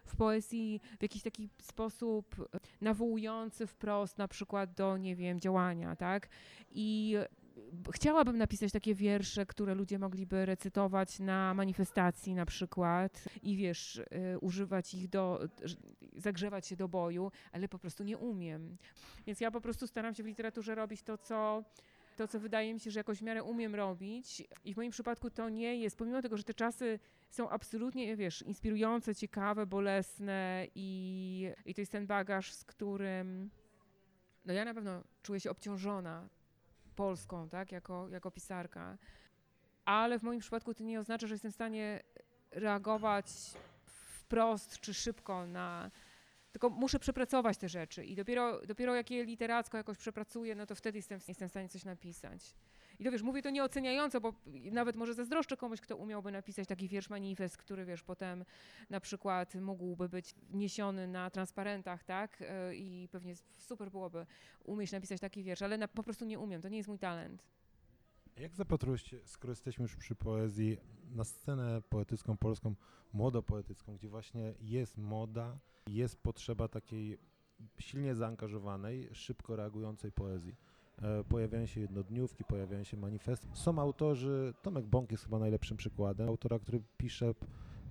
w 0.06 0.16
poezji 0.18 0.82
w 1.00 1.02
jakiś 1.02 1.24
taki 1.24 1.50
sposób 1.62 2.50
nawołujący 2.82 3.68
wprost 3.68 4.18
na 4.18 4.28
przykład 4.28 4.74
do, 4.74 4.98
nie 4.98 5.16
wiem, 5.16 5.40
działania, 5.40 5.96
tak? 5.96 6.30
I 6.72 7.16
Chciałabym 7.92 8.38
napisać 8.38 8.72
takie 8.72 8.96
wiersze, 8.96 9.46
które 9.46 9.76
ludzie 9.76 10.00
mogliby 10.00 10.46
recytować 10.46 11.20
na 11.20 11.54
manifestacji 11.54 12.36
na 12.36 12.46
przykład 12.46 13.24
i 13.44 13.56
wiesz, 13.58 13.98
y, 13.98 14.40
używać 14.42 14.94
ich 14.94 15.10
do, 15.10 15.40
ż- 15.64 15.78
zagrzewać 16.18 16.68
się 16.68 16.76
do 16.76 16.88
boju, 16.88 17.32
ale 17.52 17.68
po 17.68 17.80
prostu 17.80 18.04
nie 18.04 18.18
umiem. 18.18 18.78
Więc 19.28 19.42
ja 19.42 19.52
po 19.52 19.62
prostu 19.62 19.88
staram 19.88 20.14
się 20.14 20.24
w 20.24 20.26
literaturze 20.26 20.76
robić 20.76 21.04
to, 21.04 21.18
co 21.18 21.64
to, 22.18 22.28
co 22.28 22.40
wydaje 22.40 22.74
mi 22.74 22.80
się, 22.80 22.92
że 22.92 23.00
jakoś 23.00 23.20
w 23.20 23.22
miarę 23.22 23.44
umiem 23.44 23.76
robić. 23.76 24.44
I 24.66 24.74
w 24.74 24.78
moim 24.78 24.92
przypadku 24.92 25.30
to 25.30 25.50
nie 25.50 25.78
jest, 25.78 25.98
pomimo 25.98 26.22
tego, 26.22 26.38
że 26.38 26.44
te 26.44 26.54
czasy 26.54 27.00
są 27.30 27.50
absolutnie, 27.50 28.16
wiesz, 28.16 28.42
inspirujące, 28.42 29.16
ciekawe, 29.16 29.66
bolesne 29.66 30.68
i, 30.76 31.52
i 31.66 31.74
to 31.74 31.82
jest 31.82 31.92
ten 31.92 32.08
bagaż, 32.08 32.54
z 32.54 32.64
którym 32.64 33.50
no 34.46 34.54
ja 34.54 34.66
na 34.66 34.74
pewno 34.74 35.04
czuję 35.24 35.40
się 35.40 35.52
obciążona 35.52 36.30
Polską, 36.96 37.50
tak, 37.50 37.72
jako, 37.72 38.10
jako 38.10 38.32
pisarka. 38.32 38.98
Ale 39.86 40.20
w 40.20 40.24
moim 40.24 40.40
przypadku 40.40 40.74
to 40.74 40.84
nie 40.84 41.00
oznacza, 41.00 41.28
że 41.28 41.34
jestem 41.34 41.52
w 41.52 41.56
stanie 41.56 42.04
reagować 42.52 43.26
wprost 43.86 44.80
czy 44.80 44.94
szybko 44.94 45.48
na. 45.48 45.92
Tylko 46.58 46.70
muszę 46.70 47.00
przepracować 47.00 47.58
te 47.58 47.70
rzeczy 47.70 48.06
i 48.06 48.16
dopiero, 48.16 48.62
dopiero 48.66 48.96
jak 48.96 49.12
je 49.12 49.24
literacko 49.24 49.78
jakoś 49.78 49.98
przepracuję, 49.98 50.56
no 50.56 50.66
to 50.66 50.76
wtedy 50.76 50.98
jestem, 50.98 51.20
jestem 51.28 51.48
w 51.48 51.52
stanie 51.52 51.70
coś 51.70 51.86
napisać. 51.86 52.56
I 53.00 53.04
to 53.04 53.12
wiesz, 53.12 53.22
mówię 53.22 53.42
to 53.42 53.50
nieoceniająco, 53.50 54.22
bo 54.22 54.34
nawet 54.72 54.96
może 54.96 55.14
zazdroszczę 55.14 55.58
komuś, 55.58 55.82
kto 55.82 55.96
umiałby 55.98 56.32
napisać 56.32 56.68
taki 56.68 56.88
wiersz 56.88 57.10
manifest, 57.10 57.58
który 57.58 57.86
wiesz, 57.86 58.04
potem 58.04 58.46
na 58.90 59.00
przykład 59.00 59.56
mógłby 59.56 60.10
być 60.10 60.36
niesiony 60.50 61.08
na 61.08 61.30
transparentach, 61.30 62.04
tak? 62.04 62.42
E, 62.42 62.76
I 62.76 63.10
pewnie 63.12 63.36
super 63.58 63.92
byłoby 63.92 64.26
umieć 64.64 64.92
napisać 64.92 65.22
taki 65.22 65.44
wiersz, 65.44 65.62
ale 65.62 65.78
na, 65.78 65.88
po 65.88 66.04
prostu 66.04 66.26
nie 66.26 66.40
umiem, 66.40 66.62
to 66.62 66.70
nie 66.70 66.78
jest 66.78 66.90
mój 66.90 67.00
talent. 67.00 67.44
Jak 68.40 68.56
zapatrujesz 68.56 69.04
się, 69.04 69.20
skoro 69.26 69.52
jesteśmy 69.52 69.84
już 69.84 69.96
przy 69.96 70.16
poezji, 70.16 70.78
na 71.16 71.24
scenę 71.24 71.82
poetycką 71.90 72.38
polską, 72.38 72.76
młodopoetycką, 73.14 73.96
gdzie 73.96 74.10
właśnie 74.10 74.54
jest 74.62 74.98
moda, 74.98 75.60
jest 75.88 76.18
potrzeba 76.18 76.68
takiej 76.68 77.18
silnie 77.80 78.16
zaangażowanej, 78.16 79.10
szybko 79.14 79.56
reagującej 79.56 80.12
poezji. 80.12 80.56
E, 81.02 81.24
pojawiają 81.24 81.66
się 81.66 81.82
jednodniówki, 81.82 82.44
pojawiają 82.44 82.84
się 82.84 82.98
manifesty. 82.98 83.48
Są 83.54 83.80
autorzy, 83.80 84.54
Tomek 84.62 84.86
Bąk 84.86 85.12
jest 85.12 85.24
chyba 85.24 85.40
najlepszym 85.40 85.78
przykładem, 85.78 86.28
autora, 86.30 86.60
który 86.60 86.82
pisze 86.98 87.34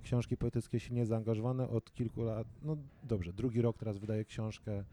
książki 0.02 0.36
poetyckie 0.36 0.80
silnie 0.80 1.06
zaangażowane 1.06 1.68
od 1.68 1.94
kilku 1.94 2.22
lat, 2.22 2.46
no 2.62 2.76
dobrze, 3.04 3.32
drugi 3.32 3.62
rok 3.62 3.78
teraz 3.78 3.98
wydaje 3.98 4.24
książkę 4.24 4.84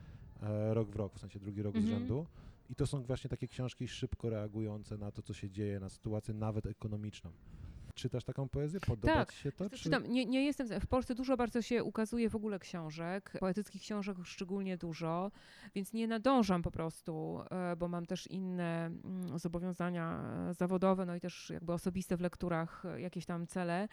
e, 0.41 0.73
rok 0.73 0.89
w 0.89 0.95
rok, 0.95 1.13
w 1.15 1.19
sensie 1.19 1.39
drugi 1.39 1.61
rok 1.61 1.73
z 1.73 1.77
Mhm. 1.77 1.99
rzędu. 1.99 2.25
I 2.69 2.75
to 2.75 2.87
są 2.87 3.03
właśnie 3.03 3.29
takie 3.29 3.47
książki 3.47 3.87
szybko 3.87 4.29
reagujące 4.29 4.97
na 4.97 5.11
to, 5.11 5.21
co 5.21 5.33
się 5.33 5.49
dzieje, 5.49 5.79
na 5.79 5.89
sytuację 5.89 6.33
nawet 6.33 6.65
ekonomiczną. 6.65 7.31
Czytasz 7.95 8.23
taką 8.23 8.49
poezję? 8.49 8.79
Podoba 8.79 9.13
Tak, 9.13 9.33
ci 9.33 9.39
się 9.39 9.51
to? 9.51 9.69
Czytam, 9.69 10.07
nie, 10.07 10.25
nie 10.25 10.45
jestem, 10.45 10.79
w 10.79 10.87
Polsce 10.87 11.15
dużo 11.15 11.37
bardzo 11.37 11.61
się 11.61 11.83
ukazuje 11.83 12.29
w 12.29 12.35
ogóle 12.35 12.59
książek, 12.59 13.33
poetyckich 13.39 13.81
książek 13.81 14.17
szczególnie 14.23 14.77
dużo, 14.77 15.31
więc 15.75 15.93
nie 15.93 16.07
nadążam 16.07 16.61
po 16.61 16.71
prostu, 16.71 17.39
e, 17.51 17.75
bo 17.75 17.87
mam 17.87 18.05
też 18.05 18.27
inne 18.27 18.85
mm, 18.85 19.39
zobowiązania 19.39 20.23
e, 20.49 20.53
zawodowe, 20.53 21.05
no 21.05 21.15
i 21.15 21.19
też 21.19 21.49
jakby 21.49 21.73
osobiste 21.73 22.17
w 22.17 22.21
lekturach, 22.21 22.85
e, 22.85 23.01
jakieś 23.01 23.25
tam 23.25 23.47
cele, 23.47 23.87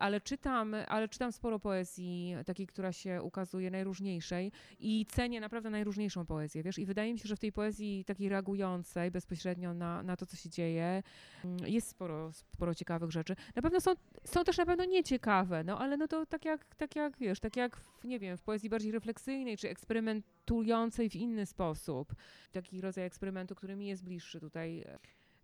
ale 0.00 0.20
czytam, 0.20 0.74
ale 0.88 1.08
czytam 1.08 1.32
sporo 1.32 1.58
poezji 1.58 2.34
takiej, 2.46 2.66
która 2.66 2.92
się 2.92 3.22
ukazuje 3.22 3.70
najróżniejszej 3.70 4.52
i 4.78 5.06
cenię 5.06 5.40
naprawdę 5.40 5.70
najróżniejszą 5.70 6.26
poezję, 6.26 6.62
wiesz, 6.62 6.78
i 6.78 6.86
wydaje 6.86 7.12
mi 7.12 7.18
się, 7.18 7.28
że 7.28 7.36
w 7.36 7.40
tej 7.40 7.52
poezji 7.52 8.04
takiej 8.04 8.28
reagującej 8.28 9.10
bezpośrednio 9.10 9.74
na, 9.74 10.02
na 10.02 10.16
to, 10.16 10.26
co 10.26 10.36
się 10.36 10.50
dzieje, 10.50 11.02
mm, 11.44 11.58
jest 11.66 11.88
sporo, 11.88 12.32
sporo 12.32 12.74
ciekawych 12.74 13.10
rzeczy. 13.10 13.36
Na 13.56 13.62
pewno 13.62 13.80
są 13.80 13.94
są 14.24 14.44
też 14.44 14.58
na 14.58 14.66
pewno 14.66 14.84
nieciekawe, 14.84 15.64
no 15.64 15.78
ale 15.78 15.96
no 15.96 16.08
to 16.08 16.26
tak 16.26 16.44
jak, 16.44 16.74
tak 16.74 16.96
jak 16.96 17.18
wiesz, 17.18 17.40
tak 17.40 17.56
jak 17.56 17.76
w, 17.76 18.04
nie 18.04 18.18
wiem, 18.18 18.36
w 18.36 18.42
poezji 18.42 18.70
bardziej 18.70 18.92
refleksyjnej 18.92 19.56
czy 19.56 19.68
eksperymentującej 19.68 21.10
w 21.10 21.16
inny 21.16 21.46
sposób. 21.46 22.14
Taki 22.52 22.80
rodzaj 22.80 23.04
eksperymentu, 23.04 23.54
który 23.54 23.76
mi 23.76 23.86
jest 23.86 24.04
bliższy 24.04 24.40
tutaj. 24.40 24.84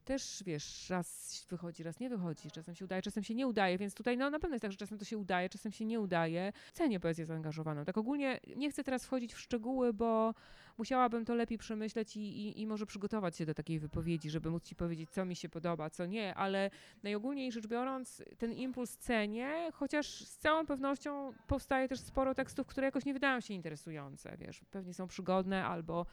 Też 0.06 0.42
wiesz, 0.46 0.90
raz 0.90 1.46
wychodzi, 1.50 1.82
raz 1.82 2.00
nie 2.00 2.10
wychodzi, 2.10 2.50
czasem 2.50 2.74
się 2.74 2.84
udaje, 2.84 3.02
czasem 3.02 3.24
się 3.24 3.34
nie 3.34 3.46
udaje, 3.46 3.78
więc 3.78 3.94
tutaj 3.94 4.16
no 4.16 4.30
na 4.30 4.38
pewno 4.38 4.54
jest 4.54 4.62
tak, 4.62 4.72
że 4.72 4.78
czasem 4.78 4.98
to 4.98 5.04
się 5.04 5.18
udaje, 5.18 5.48
czasem 5.48 5.72
się 5.72 5.84
nie 5.84 6.00
udaje. 6.00 6.52
Cenię 6.72 7.00
poezję 7.00 7.26
zaangażowaną. 7.26 7.84
Tak 7.84 7.98
ogólnie 7.98 8.40
nie 8.56 8.70
chcę 8.70 8.84
teraz 8.84 9.04
wchodzić 9.06 9.34
w 9.34 9.40
szczegóły, 9.40 9.92
bo 9.92 10.34
musiałabym 10.78 11.24
to 11.24 11.34
lepiej 11.34 11.58
przemyśleć 11.58 12.16
i, 12.16 12.20
i, 12.20 12.60
i 12.60 12.66
może 12.66 12.86
przygotować 12.86 13.36
się 13.36 13.46
do 13.46 13.54
takiej 13.54 13.78
wypowiedzi, 13.78 14.30
żeby 14.30 14.50
móc 14.50 14.64
ci 14.64 14.76
powiedzieć, 14.76 15.10
co 15.10 15.24
mi 15.24 15.36
się 15.36 15.48
podoba, 15.48 15.90
co 15.90 16.06
nie, 16.06 16.34
ale 16.34 16.70
najogólniej 17.02 17.52
rzecz 17.52 17.66
biorąc, 17.66 18.22
ten 18.38 18.52
impuls 18.52 18.96
cenię, 18.96 19.70
chociaż 19.72 20.06
z 20.06 20.38
całą 20.38 20.66
pewnością 20.66 21.32
powstaje 21.46 21.88
też 21.88 22.00
sporo 22.00 22.34
tekstów, 22.34 22.66
które 22.66 22.84
jakoś 22.84 23.04
nie 23.04 23.14
wydają 23.14 23.40
się 23.40 23.54
interesujące, 23.54 24.36
wiesz, 24.36 24.60
pewnie 24.70 24.94
są 24.94 25.06
przygodne 25.06 25.64
albo 25.64 26.06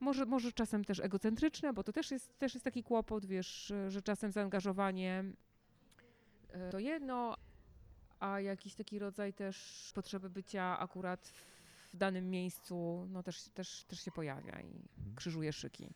może, 0.00 0.26
może 0.26 0.52
czasem 0.52 0.84
też 0.84 1.00
egocentryczne, 1.00 1.72
bo 1.72 1.84
to 1.84 1.92
też 1.92 2.10
jest, 2.10 2.38
też 2.38 2.54
jest 2.54 2.64
taki 2.64 2.82
kłopot, 2.82 3.26
wiesz, 3.26 3.72
że 3.88 4.02
czasem 4.02 4.32
zaangażowanie 4.32 5.24
e, 6.48 6.70
to 6.70 6.78
jedno, 6.78 7.36
a 8.20 8.40
jakiś 8.40 8.74
taki 8.74 8.98
rodzaj 8.98 9.32
też 9.32 9.90
potrzeby 9.94 10.30
bycia 10.30 10.78
akurat 10.78 11.32
w 11.92 11.96
danym 11.96 12.30
miejscu, 12.30 13.06
no 13.10 13.22
też, 13.22 13.42
też, 13.42 13.84
też 13.84 14.00
się 14.00 14.10
pojawia 14.10 14.60
i 14.60 14.88
krzyżuje 15.16 15.52
szyki. 15.52 15.90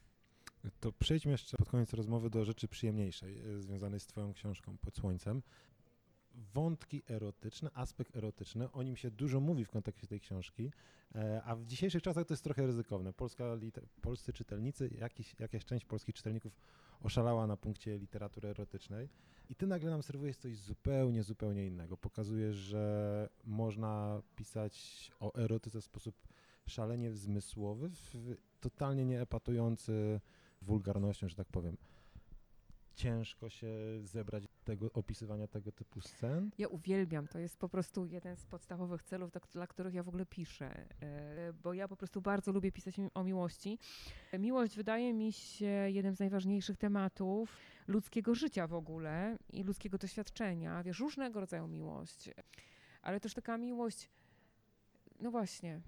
To 0.81 0.93
przejdźmy 0.93 1.33
jeszcze 1.33 1.57
pod 1.57 1.69
koniec 1.69 1.93
rozmowy 1.93 2.31
do 2.31 2.45
rzeczy 2.45 2.69
przyjemniejszej, 2.69 3.39
e, 3.39 3.61
związanej 3.61 4.01
z 4.01 4.07
twoją 4.07 4.33
książką 4.33 4.77
Pod 4.79 4.97
Słońcem. 4.97 5.43
Wątki 6.35 7.03
erotyczne, 7.11 7.71
aspekt 7.75 8.17
erotyczny, 8.17 8.73
o 8.73 8.83
nim 8.83 8.97
się 8.97 9.11
dużo 9.11 9.41
mówi 9.41 9.65
w 9.65 9.71
kontekście 9.71 10.07
tej 10.07 10.21
książki, 10.21 10.71
e, 11.15 11.43
a 11.45 11.57
w 11.57 11.67
dzisiejszych 11.67 12.03
czasach 12.03 12.27
to 12.27 12.35
jest 12.35 12.45
trochę 12.45 12.67
ryzykowne. 12.67 13.13
Polska, 13.13 13.45
liter- 13.45 13.87
polscy 14.01 14.33
czytelnicy, 14.33 14.91
jakiś, 14.99 15.41
jakaś 15.41 15.65
część 15.65 15.85
polskich 15.85 16.15
czytelników 16.15 16.57
oszalała 17.01 17.47
na 17.47 17.57
punkcie 17.57 17.99
literatury 17.99 18.49
erotycznej 18.49 19.09
i 19.49 19.55
ty 19.55 19.67
nagle 19.67 19.91
nam 19.91 20.03
serwujesz 20.03 20.37
coś 20.37 20.57
zupełnie, 20.57 21.23
zupełnie 21.23 21.67
innego. 21.67 21.97
Pokazujesz, 21.97 22.57
że 22.57 23.29
można 23.45 24.23
pisać 24.37 25.11
o 25.21 25.35
erotyce 25.35 25.81
w 25.81 25.85
sposób 25.85 26.15
szalenie 26.67 27.13
zmysłowy, 27.13 27.89
w, 27.89 28.37
totalnie 28.61 29.05
nie 29.05 29.21
epatujący 29.21 30.21
wulgarnością, 30.63 31.29
że 31.29 31.37
tak 31.37 31.49
powiem. 31.49 31.77
Ciężko 32.95 33.49
się 33.49 33.69
zebrać 34.03 34.45
tego 34.65 34.93
opisywania 34.93 35.47
tego 35.47 35.73
typu 35.73 36.01
scen. 36.01 36.51
Ja 36.59 36.69
uwielbiam, 36.69 37.29
to 37.29 37.39
jest 37.39 37.57
po 37.57 37.69
prostu 37.69 38.07
jeden 38.07 38.37
z 38.37 38.47
podstawowych 38.47 39.03
celów, 39.03 39.31
dla, 39.53 39.67
których 39.67 39.95
ja 39.95 40.03
w 40.03 40.09
ogóle 40.09 40.27
piszę, 40.27 40.87
e, 41.03 41.53
bo 41.53 41.75
ja 41.75 41.89
po 41.89 41.97
prostu 41.97 42.21
bardzo 42.21 42.53
lubię 42.53 42.73
pisać 42.73 42.95
o 43.15 43.25
miłości. 43.25 43.79
Miłość 44.39 44.77
wydaje 44.77 45.15
mi 45.15 45.33
się 45.33 45.67
jednym 45.67 46.15
z 46.15 46.19
najważniejszych 46.19 46.77
tematów 46.77 47.57
ludzkiego 47.87 48.35
życia 48.35 48.67
w 48.67 48.75
ogóle 48.75 49.39
i 49.53 49.63
ludzkiego 49.63 49.99
doświadczenia. 49.99 50.83
Wiesz, 50.83 51.01
różnego 51.01 51.41
rodzaju 51.41 51.69
miłość, 51.69 52.31
ale 53.03 53.21
też 53.21 53.35
taka 53.35 53.59
miłość, 53.59 54.11
no 55.21 55.31
właśnie, 55.31 55.81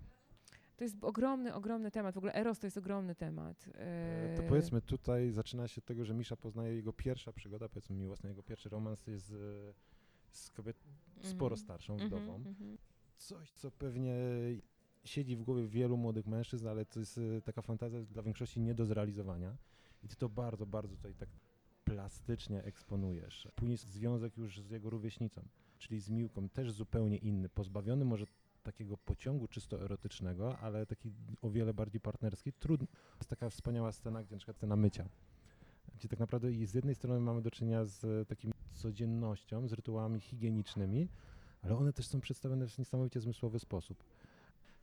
to 0.76 0.84
jest 0.84 1.04
ogromny, 1.04 1.54
ogromny 1.54 1.90
temat. 1.90 2.14
W 2.14 2.18
ogóle 2.18 2.34
Eros 2.34 2.58
to 2.58 2.66
jest 2.66 2.76
ogromny 2.76 3.14
temat. 3.14 3.70
E, 3.74 4.34
To 4.36 4.42
E, 4.42 4.48
powiedzmy 4.48 4.82
tutaj 4.82 5.30
zaczyna 5.30 5.68
się 5.68 5.80
od 5.80 5.84
tego, 5.84 6.04
że 6.04 6.14
Misza 6.14 6.36
poznaje 6.36 6.74
jego 6.74 6.92
pierwsza 6.92 7.32
przygoda, 7.32 7.68
powiedzmy 7.68 7.96
miłosna, 7.96 8.28
jego 8.28 8.42
pierwszy 8.42 8.68
romans 8.68 9.06
jest 9.06 9.26
z, 9.26 9.74
z 10.30 10.50
kobietą 10.50 10.80
sporo 11.22 11.54
mhm, 11.54 11.58
starszą, 11.58 11.92
mhm, 11.92 12.10
wdową. 12.10 12.34
mhm. 12.36 12.78
Coś, 13.16 13.52
co 13.52 13.70
pewnie 13.70 14.14
siedzi 15.04 15.36
w 15.36 15.42
głowie 15.42 15.66
wielu 15.66 15.96
młodych 15.96 16.26
mężczyzn, 16.26 16.68
ale 16.68 16.86
to 16.86 17.00
jest 17.00 17.18
e, 17.18 17.42
taka 17.42 17.62
fantazja 17.62 18.00
dla 18.02 18.22
większości 18.22 18.60
nie 18.60 18.74
do 18.74 18.86
zrealizowania. 18.86 19.56
I 20.02 20.08
ty 20.08 20.16
to 20.16 20.28
bardzo, 20.28 20.66
bardzo 20.66 20.96
tutaj 20.96 21.14
tak 21.14 21.28
plastycznie 21.84 22.64
eksponujesz. 22.64 23.48
Później 23.54 23.76
związek 23.76 24.36
już 24.36 24.60
z 24.60 24.70
jego 24.70 24.90
rówieśnicą, 24.90 25.42
czyli 25.78 26.00
z 26.00 26.10
Miłką, 26.10 26.48
też 26.48 26.72
zupełnie 26.72 27.16
inny, 27.16 27.48
pozbawiony 27.48 28.04
może 28.04 28.26
takiego 28.64 28.96
pociągu 28.96 29.48
czysto 29.48 29.82
erotycznego, 29.84 30.58
ale 30.58 30.86
taki 30.86 31.12
o 31.42 31.50
wiele 31.50 31.74
bardziej 31.74 32.00
partnerski. 32.00 32.52
Trudno. 32.52 32.86
Jest 33.18 33.30
taka 33.30 33.50
wspaniała 33.50 33.92
scena, 33.92 34.22
gdzie 34.22 34.34
na 34.34 34.38
przykład 34.38 34.56
scena 34.56 34.76
mycia, 34.76 35.08
gdzie 35.94 36.08
tak 36.08 36.18
naprawdę 36.18 36.52
i 36.52 36.66
z 36.66 36.74
jednej 36.74 36.94
strony 36.94 37.20
mamy 37.20 37.42
do 37.42 37.50
czynienia 37.50 37.84
z 37.84 38.28
takim 38.28 38.52
codziennością, 38.72 39.68
z 39.68 39.72
rytuałami 39.72 40.20
higienicznymi, 40.20 41.08
ale 41.62 41.76
one 41.76 41.92
też 41.92 42.06
są 42.06 42.20
przedstawione 42.20 42.66
w 42.68 42.78
niesamowicie 42.78 43.20
zmysłowy 43.20 43.58
sposób. 43.58 44.04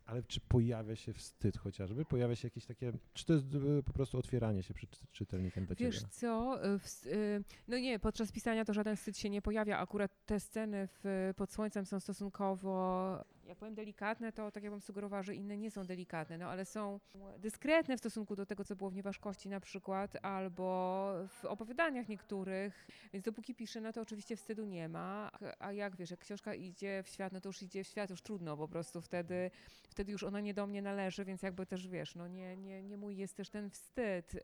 Ale 0.06 0.22
czy 0.22 0.40
pojawia 0.40 0.96
się 0.96 1.12
wstyd 1.12 1.56
chociażby? 1.58 2.04
Pojawia 2.04 2.36
się 2.36 2.46
jakieś 2.46 2.66
takie, 2.66 2.92
czy 3.14 3.24
to 3.26 3.32
jest 3.32 3.46
e, 3.78 3.82
po 3.82 3.92
prostu 3.92 4.18
otwieranie 4.18 4.62
się 4.62 4.74
przed 4.74 4.90
czy- 4.90 5.06
czytelnikiem 5.12 5.66
dla 5.66 5.76
Wiesz 5.76 5.96
ciebie? 5.98 6.08
co, 6.10 6.64
y, 6.74 6.78
w, 6.78 6.84
s- 6.84 7.06
y, 7.06 7.44
no 7.68 7.78
nie, 7.78 7.98
podczas 7.98 8.32
pisania 8.32 8.64
to 8.64 8.72
żaden 8.74 8.96
wstyd 8.96 9.18
się 9.18 9.30
nie 9.30 9.42
pojawia. 9.42 9.78
Akurat 9.78 10.26
te 10.26 10.40
sceny 10.40 10.88
w, 11.04 11.32
pod 11.36 11.52
słońcem 11.52 11.86
są 11.86 12.00
stosunkowo 12.00 13.24
jak 13.46 13.58
powiem 13.58 13.74
delikatne, 13.74 14.32
to 14.32 14.50
tak 14.50 14.62
jakbym 14.62 14.80
sugerowała, 14.80 15.22
że 15.22 15.34
inne 15.34 15.58
nie 15.58 15.70
są 15.70 15.84
delikatne, 15.84 16.38
no 16.38 16.46
ale 16.46 16.64
są 16.64 17.00
dyskretne 17.38 17.96
w 17.96 18.00
stosunku 18.00 18.36
do 18.36 18.46
tego, 18.46 18.64
co 18.64 18.76
było 18.76 18.90
w 18.90 18.94
Nieważkości 18.94 19.48
na 19.48 19.60
przykład, 19.60 20.16
albo 20.22 21.12
w 21.28 21.44
opowiadaniach 21.44 22.08
niektórych, 22.08 22.86
więc 23.12 23.24
dopóki 23.24 23.54
piszę, 23.54 23.80
no 23.80 23.92
to 23.92 24.00
oczywiście 24.00 24.36
wstydu 24.36 24.64
nie 24.64 24.88
ma, 24.88 25.30
a 25.58 25.72
jak 25.72 25.96
wiesz, 25.96 26.10
jak 26.10 26.20
książka 26.20 26.54
idzie 26.54 27.02
w 27.02 27.08
świat, 27.08 27.32
no 27.32 27.40
to 27.40 27.48
już 27.48 27.62
idzie 27.62 27.84
w 27.84 27.86
świat, 27.86 28.10
już 28.10 28.22
trudno 28.22 28.56
po 28.56 28.68
prostu, 28.68 29.00
wtedy, 29.00 29.50
wtedy 29.88 30.12
już 30.12 30.22
ona 30.22 30.40
nie 30.40 30.54
do 30.54 30.66
mnie 30.66 30.82
należy, 30.82 31.24
więc 31.24 31.42
jakby 31.42 31.66
też 31.66 31.88
wiesz, 31.88 32.14
no 32.14 32.28
nie, 32.28 32.56
nie, 32.56 32.82
nie 32.82 32.96
mój 32.96 33.16
jest 33.16 33.36
też 33.36 33.50
ten 33.50 33.70
wstyd. 33.70 34.36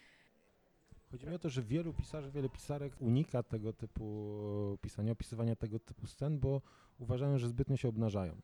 Chodzi 1.10 1.26
mi 1.26 1.34
o 1.34 1.38
to, 1.38 1.50
że 1.50 1.62
wielu 1.62 1.92
pisarzy, 1.92 2.30
wiele 2.30 2.48
pisarek 2.48 2.92
unika 3.00 3.42
tego 3.42 3.72
typu 3.72 4.78
pisania, 4.80 5.12
opisywania 5.12 5.56
tego 5.56 5.78
typu 5.78 6.06
scen, 6.06 6.38
bo 6.38 6.62
uważają, 6.98 7.38
że 7.38 7.48
zbytnio 7.48 7.76
się 7.76 7.88
obnażają. 7.88 8.40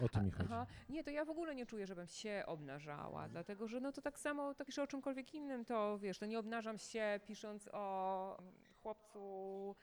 O 0.00 0.08
to 0.08 0.22
mi 0.22 0.30
chodzi. 0.30 0.48
Aha. 0.52 0.66
Nie, 0.88 1.04
to 1.04 1.10
ja 1.10 1.24
w 1.24 1.30
ogóle 1.30 1.54
nie 1.54 1.66
czuję, 1.66 1.86
żebym 1.86 2.06
się 2.06 2.42
obnażała, 2.46 3.28
dlatego 3.28 3.68
że 3.68 3.80
no 3.80 3.92
to 3.92 4.02
tak 4.02 4.18
samo, 4.18 4.54
tak 4.54 4.66
piszę 4.66 4.82
o 4.82 4.86
czymkolwiek 4.86 5.34
innym, 5.34 5.64
to 5.64 5.98
wiesz, 5.98 6.18
to 6.18 6.26
nie 6.26 6.38
obnażam 6.38 6.78
się 6.78 7.20
pisząc 7.26 7.68
o 7.72 8.36
chłopcu 8.82 9.76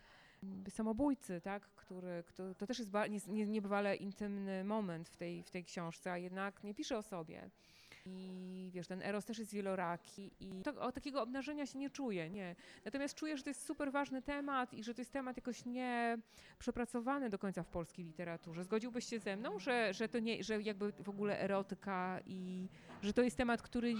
samobójcy, 0.69 1.41
tak, 1.41 1.63
który, 1.75 2.23
który 2.27 2.55
to 2.55 2.67
też 2.67 2.79
jest 2.79 2.91
niebywale 3.27 3.95
intymny 3.95 4.63
moment 4.63 5.09
w 5.09 5.17
tej, 5.17 5.43
w 5.43 5.51
tej 5.51 5.63
książce, 5.63 6.11
a 6.11 6.17
jednak 6.17 6.63
nie 6.63 6.73
piszę 6.73 6.97
o 6.97 7.01
sobie. 7.01 7.49
I 8.07 8.71
wiesz, 8.73 8.87
ten 8.87 9.01
Eros 9.01 9.25
też 9.25 9.39
jest 9.39 9.53
wieloraki 9.53 10.31
i 10.39 10.61
to, 10.63 10.81
o 10.81 10.91
takiego 10.91 11.21
obnażenia 11.21 11.65
się 11.65 11.79
nie 11.79 11.89
czuję, 11.89 12.29
nie. 12.29 12.55
Natomiast 12.85 13.15
czuję, 13.15 13.37
że 13.37 13.43
to 13.43 13.49
jest 13.49 13.65
super 13.65 13.91
ważny 13.91 14.21
temat 14.21 14.73
i 14.73 14.83
że 14.83 14.93
to 14.93 15.01
jest 15.01 15.11
temat 15.13 15.37
jakoś 15.37 15.65
nie 15.65 16.17
przepracowany 16.59 17.29
do 17.29 17.39
końca 17.39 17.63
w 17.63 17.67
polskiej 17.67 18.05
literaturze. 18.05 18.63
Zgodziłbyś 18.63 19.05
się 19.05 19.19
ze 19.19 19.35
mną, 19.35 19.59
że, 19.59 19.93
że 19.93 20.09
to 20.09 20.19
nie, 20.19 20.43
że 20.43 20.61
jakby 20.61 20.91
w 20.91 21.09
ogóle 21.09 21.39
erotyka 21.39 22.19
i 22.25 22.67
że 23.01 23.13
to 23.13 23.21
jest 23.21 23.37
temat, 23.37 23.61
który 23.61 23.93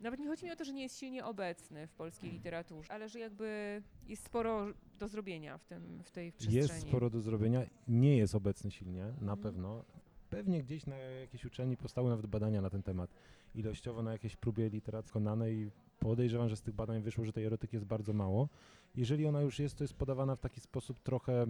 nawet 0.00 0.20
nie 0.20 0.26
chodzi 0.28 0.44
mi 0.44 0.52
o 0.52 0.56
to, 0.56 0.64
że 0.64 0.72
nie 0.72 0.82
jest 0.82 0.98
silnie 0.98 1.24
obecny 1.24 1.86
w 1.86 1.92
polskiej 1.94 2.30
literaturze, 2.30 2.92
ale 2.92 3.08
że 3.08 3.18
jakby 3.18 3.82
jest 4.06 4.24
sporo 4.24 4.66
do 4.98 5.08
zrobienia 5.08 5.58
w, 5.58 5.64
tym, 5.64 6.02
w 6.04 6.10
tej 6.10 6.32
przestrzeni. 6.32 6.56
Jest 6.62 6.80
sporo 6.88 7.10
do 7.10 7.20
zrobienia, 7.20 7.60
nie 7.88 8.16
jest 8.16 8.34
obecny 8.34 8.70
silnie, 8.70 9.02
na 9.04 9.10
Mhm. 9.32 9.38
pewno. 9.38 9.84
Pewnie 10.30 10.62
gdzieś 10.62 10.86
na 10.86 10.96
jakiejś 10.96 11.44
uczelni 11.44 11.76
powstały 11.76 12.10
nawet 12.10 12.26
badania 12.26 12.60
na 12.60 12.70
ten 12.70 12.82
temat. 12.82 13.10
Ilościowo 13.54 14.02
na 14.02 14.12
jakiejś 14.12 14.36
próbie 14.36 14.68
literackiej 14.70 15.12
konane 15.12 15.52
i 15.52 15.70
podejrzewam, 15.98 16.48
że 16.48 16.56
z 16.56 16.62
tych 16.62 16.74
badań 16.74 17.02
wyszło, 17.02 17.24
że 17.24 17.32
tej 17.32 17.44
erotyki 17.44 17.76
jest 17.76 17.86
bardzo 17.86 18.12
mało. 18.12 18.48
Jeżeli 18.96 19.26
ona 19.26 19.40
już 19.40 19.58
jest, 19.58 19.76
to 19.78 19.84
jest 19.84 19.94
podawana 19.94 20.36
w 20.36 20.40
taki 20.40 20.60
sposób 20.60 21.00
trochę 21.00 21.46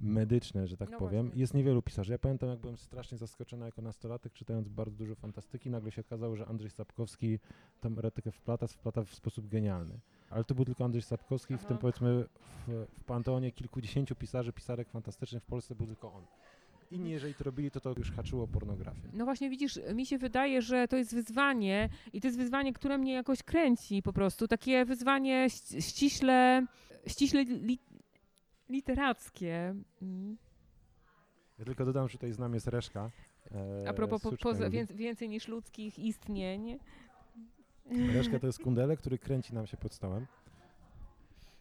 medyczny, 0.00 0.66
że 0.66 0.76
tak 0.76 0.90
No 0.90 0.98
powiem. 0.98 1.24
właśnie. 1.26 1.40
Jest 1.40 1.54
niewielu 1.54 1.82
pisarzy. 1.82 2.12
Ja 2.12 2.18
pamiętam, 2.18 2.48
jak 2.48 2.58
byłem 2.58 2.76
strasznie 2.76 3.18
zaskoczony 3.18 3.66
jako 3.66 3.82
nastolatek, 3.82 4.32
czytając 4.32 4.68
bardzo 4.68 4.96
dużo 4.96 5.14
fantastyki, 5.14 5.70
nagle 5.70 5.90
się 5.90 6.00
okazało, 6.00 6.36
że 6.36 6.46
Andrzej 6.46 6.70
Sapkowski 6.70 7.38
tą 7.80 7.98
erotykę 7.98 8.32
wplata, 8.32 8.66
wplata 8.66 9.04
w 9.04 9.14
sposób 9.14 9.48
genialny. 9.48 9.98
Ale 10.30 10.44
to 10.44 10.54
był 10.54 10.64
tylko 10.64 10.84
Andrzej 10.84 11.02
Sapkowski, 11.02 11.54
w 11.54 11.58
Aha. 11.58 11.68
tym 11.68 11.78
powiedzmy 11.78 12.24
w, 12.66 12.86
w 12.98 13.04
panteonie 13.04 13.52
kilkudziesięciu 13.52 14.14
pisarzy, 14.14 14.52
pisarek 14.52 14.88
fantastycznych 14.88 15.42
w 15.42 15.46
Polsce 15.46 15.74
był 15.74 15.86
tylko 15.86 16.12
on. 16.12 16.24
Inni, 16.90 17.10
jeżeli 17.10 17.34
to 17.34 17.44
robili, 17.44 17.70
to 17.70 17.80
to 17.80 17.94
już 17.98 18.12
haczyło 18.12 18.46
pornografię. 18.46 19.08
No 19.12 19.24
właśnie 19.24 19.50
widzisz, 19.50 19.80
mi 19.94 20.06
się 20.06 20.18
wydaje, 20.18 20.62
że 20.62 20.88
to 20.88 20.96
jest 20.96 21.14
wyzwanie 21.14 21.88
i 22.12 22.20
to 22.20 22.26
jest 22.28 22.38
wyzwanie, 22.38 22.72
które 22.72 22.98
mnie 22.98 23.12
jakoś 23.12 23.42
kręci 23.42 24.02
po 24.02 24.12
prostu. 24.12 24.48
Takie 24.48 24.84
wyzwanie 24.84 25.46
ści- 25.50 25.82
ściśle, 25.82 26.66
ściśle 27.06 27.42
li, 27.42 27.78
literackie. 28.68 29.74
Mm. 30.02 30.36
Ja 31.58 31.64
tylko 31.64 31.84
dodam, 31.84 32.08
że 32.08 32.12
tutaj 32.12 32.32
z 32.32 32.38
nami 32.38 32.54
jest 32.54 32.66
Reszka. 32.68 33.10
E, 33.84 33.88
A 33.88 33.92
propos 33.92 34.22
po, 34.22 34.30
suczka 34.30 34.42
poza, 34.48 34.64
Juli. 34.64 34.76
wię, 34.78 34.86
więcej 34.94 35.28
niż 35.28 35.48
ludzkich 35.48 35.98
istnień. 35.98 36.78
Reszka 38.12 38.38
to 38.38 38.46
jest 38.46 38.58
kundele, 38.62 38.96
który 38.96 39.18
kręci 39.18 39.54
nam 39.54 39.66
się 39.66 39.76
pod 39.76 39.94
stołem. 39.94 40.26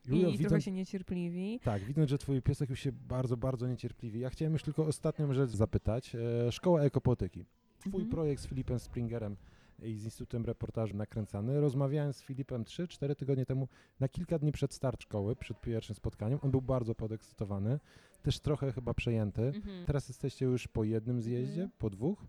I, 0.05 0.09
Julio, 0.09 0.21
i 0.21 0.31
trochę 0.31 0.37
widząc, 0.43 0.63
się 0.63 0.71
niecierpliwi. 0.71 1.59
tak, 1.63 1.83
widząc, 1.83 2.09
że 2.09 2.17
twój 2.17 2.41
piesek 2.41 2.69
już 2.69 2.79
się 2.79 2.91
bardzo, 2.91 3.37
bardzo 3.37 3.67
niecierpliwi. 3.67 4.19
Ja 4.19 4.29
chciałem 4.29 4.53
już 4.53 4.63
tylko 4.63 4.85
ostatnią 4.85 5.33
rzecz 5.33 5.49
zapytać. 5.51 6.15
E, 6.47 6.51
Szkoła 6.51 6.81
Ekopotyki. 6.81 7.45
Twój 7.79 7.91
Mhm. 8.01 8.09
projekt 8.09 8.41
z 8.41 8.47
Filipem 8.47 8.79
Springerem 8.79 9.35
i 9.83 9.95
z 9.97 10.03
Instytutem 10.03 10.45
Reportażu 10.45 10.97
nakręcany. 10.97 11.61
Rozmawiałem 11.61 12.13
z 12.13 12.21
Filipem 12.21 12.63
3-4 12.63 13.15
tygodnie 13.15 13.45
temu, 13.45 13.67
na 13.99 14.07
kilka 14.09 14.39
dni 14.39 14.51
przed 14.51 14.73
start 14.73 15.01
szkoły, 15.03 15.35
przed 15.35 15.61
pierwszym 15.61 15.95
spotkaniem. 15.95 16.39
On 16.41 16.51
był 16.51 16.61
bardzo 16.61 16.95
podekscytowany, 16.95 17.79
też 18.23 18.39
trochę 18.39 18.71
chyba 18.71 18.93
przejęty. 18.93 19.41
Mhm. 19.41 19.85
Teraz 19.85 20.07
jesteście 20.09 20.45
już 20.45 20.67
po 20.67 20.83
jednym 20.83 21.21
zjeździe, 21.21 21.61
Mhm. 21.61 21.69
po 21.79 21.89
dwóch. 21.89 22.25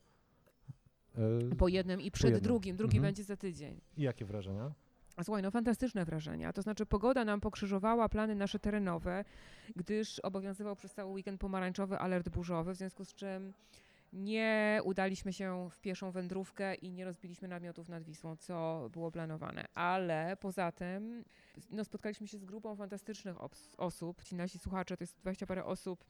E, 1.53 1.55
Po 1.57 1.69
jednym 1.69 2.01
i 2.01 2.11
przed 2.11 2.25
jednym. 2.31 2.43
drugim. 2.43 2.77
Drugi 2.77 2.97
Mhm. 2.97 3.09
będzie 3.09 3.25
za 3.25 3.37
tydzień. 3.37 3.81
I 3.97 4.03
jakie 4.03 4.25
wrażenia? 4.25 4.73
Słuchaj, 5.23 5.43
no 5.43 5.51
fantastyczne 5.51 6.05
wrażenia. 6.05 6.53
To 6.53 6.63
znaczy 6.63 6.87
pogoda 6.87 7.25
nam 7.25 7.41
pokrzyżowała 7.41 8.09
plany 8.09 8.35
nasze 8.35 8.59
terenowe, 8.59 9.25
gdyż 9.77 10.19
obowiązywał 10.19 10.77
przez 10.77 10.93
cały 10.93 11.13
weekend 11.13 11.41
pomarańczowy 11.41 11.99
alert 11.99 12.29
burzowy, 12.29 12.73
w 12.73 12.77
związku 12.77 13.05
z 13.05 13.15
czym 13.15 13.53
nie 14.13 14.81
udaliśmy 14.85 15.33
się 15.33 15.69
w 15.71 15.81
pieszą 15.81 16.11
wędrówkę 16.11 16.75
i 16.75 16.93
nie 16.93 17.05
rozbiliśmy 17.05 17.49
namiotów 17.49 17.89
nad 17.89 18.05
Wisłą, 18.05 18.37
co 18.37 18.89
było 18.93 19.11
planowane. 19.11 19.65
Ale 19.75 20.37
poza 20.41 20.73
tym 20.73 21.25
no, 21.71 21.85
spotkaliśmy 21.85 22.29
się 22.29 22.39
z 22.39 22.45
grupą 22.45 22.77
fantastycznych 22.77 23.37
osób. 23.77 24.25
Ci 24.25 24.35
nasi 24.35 24.59
słuchacze 24.59 24.97
to 24.97 25.03
jest 25.03 25.17
20 25.19 25.47
parę 25.47 25.65
osób 25.65 26.05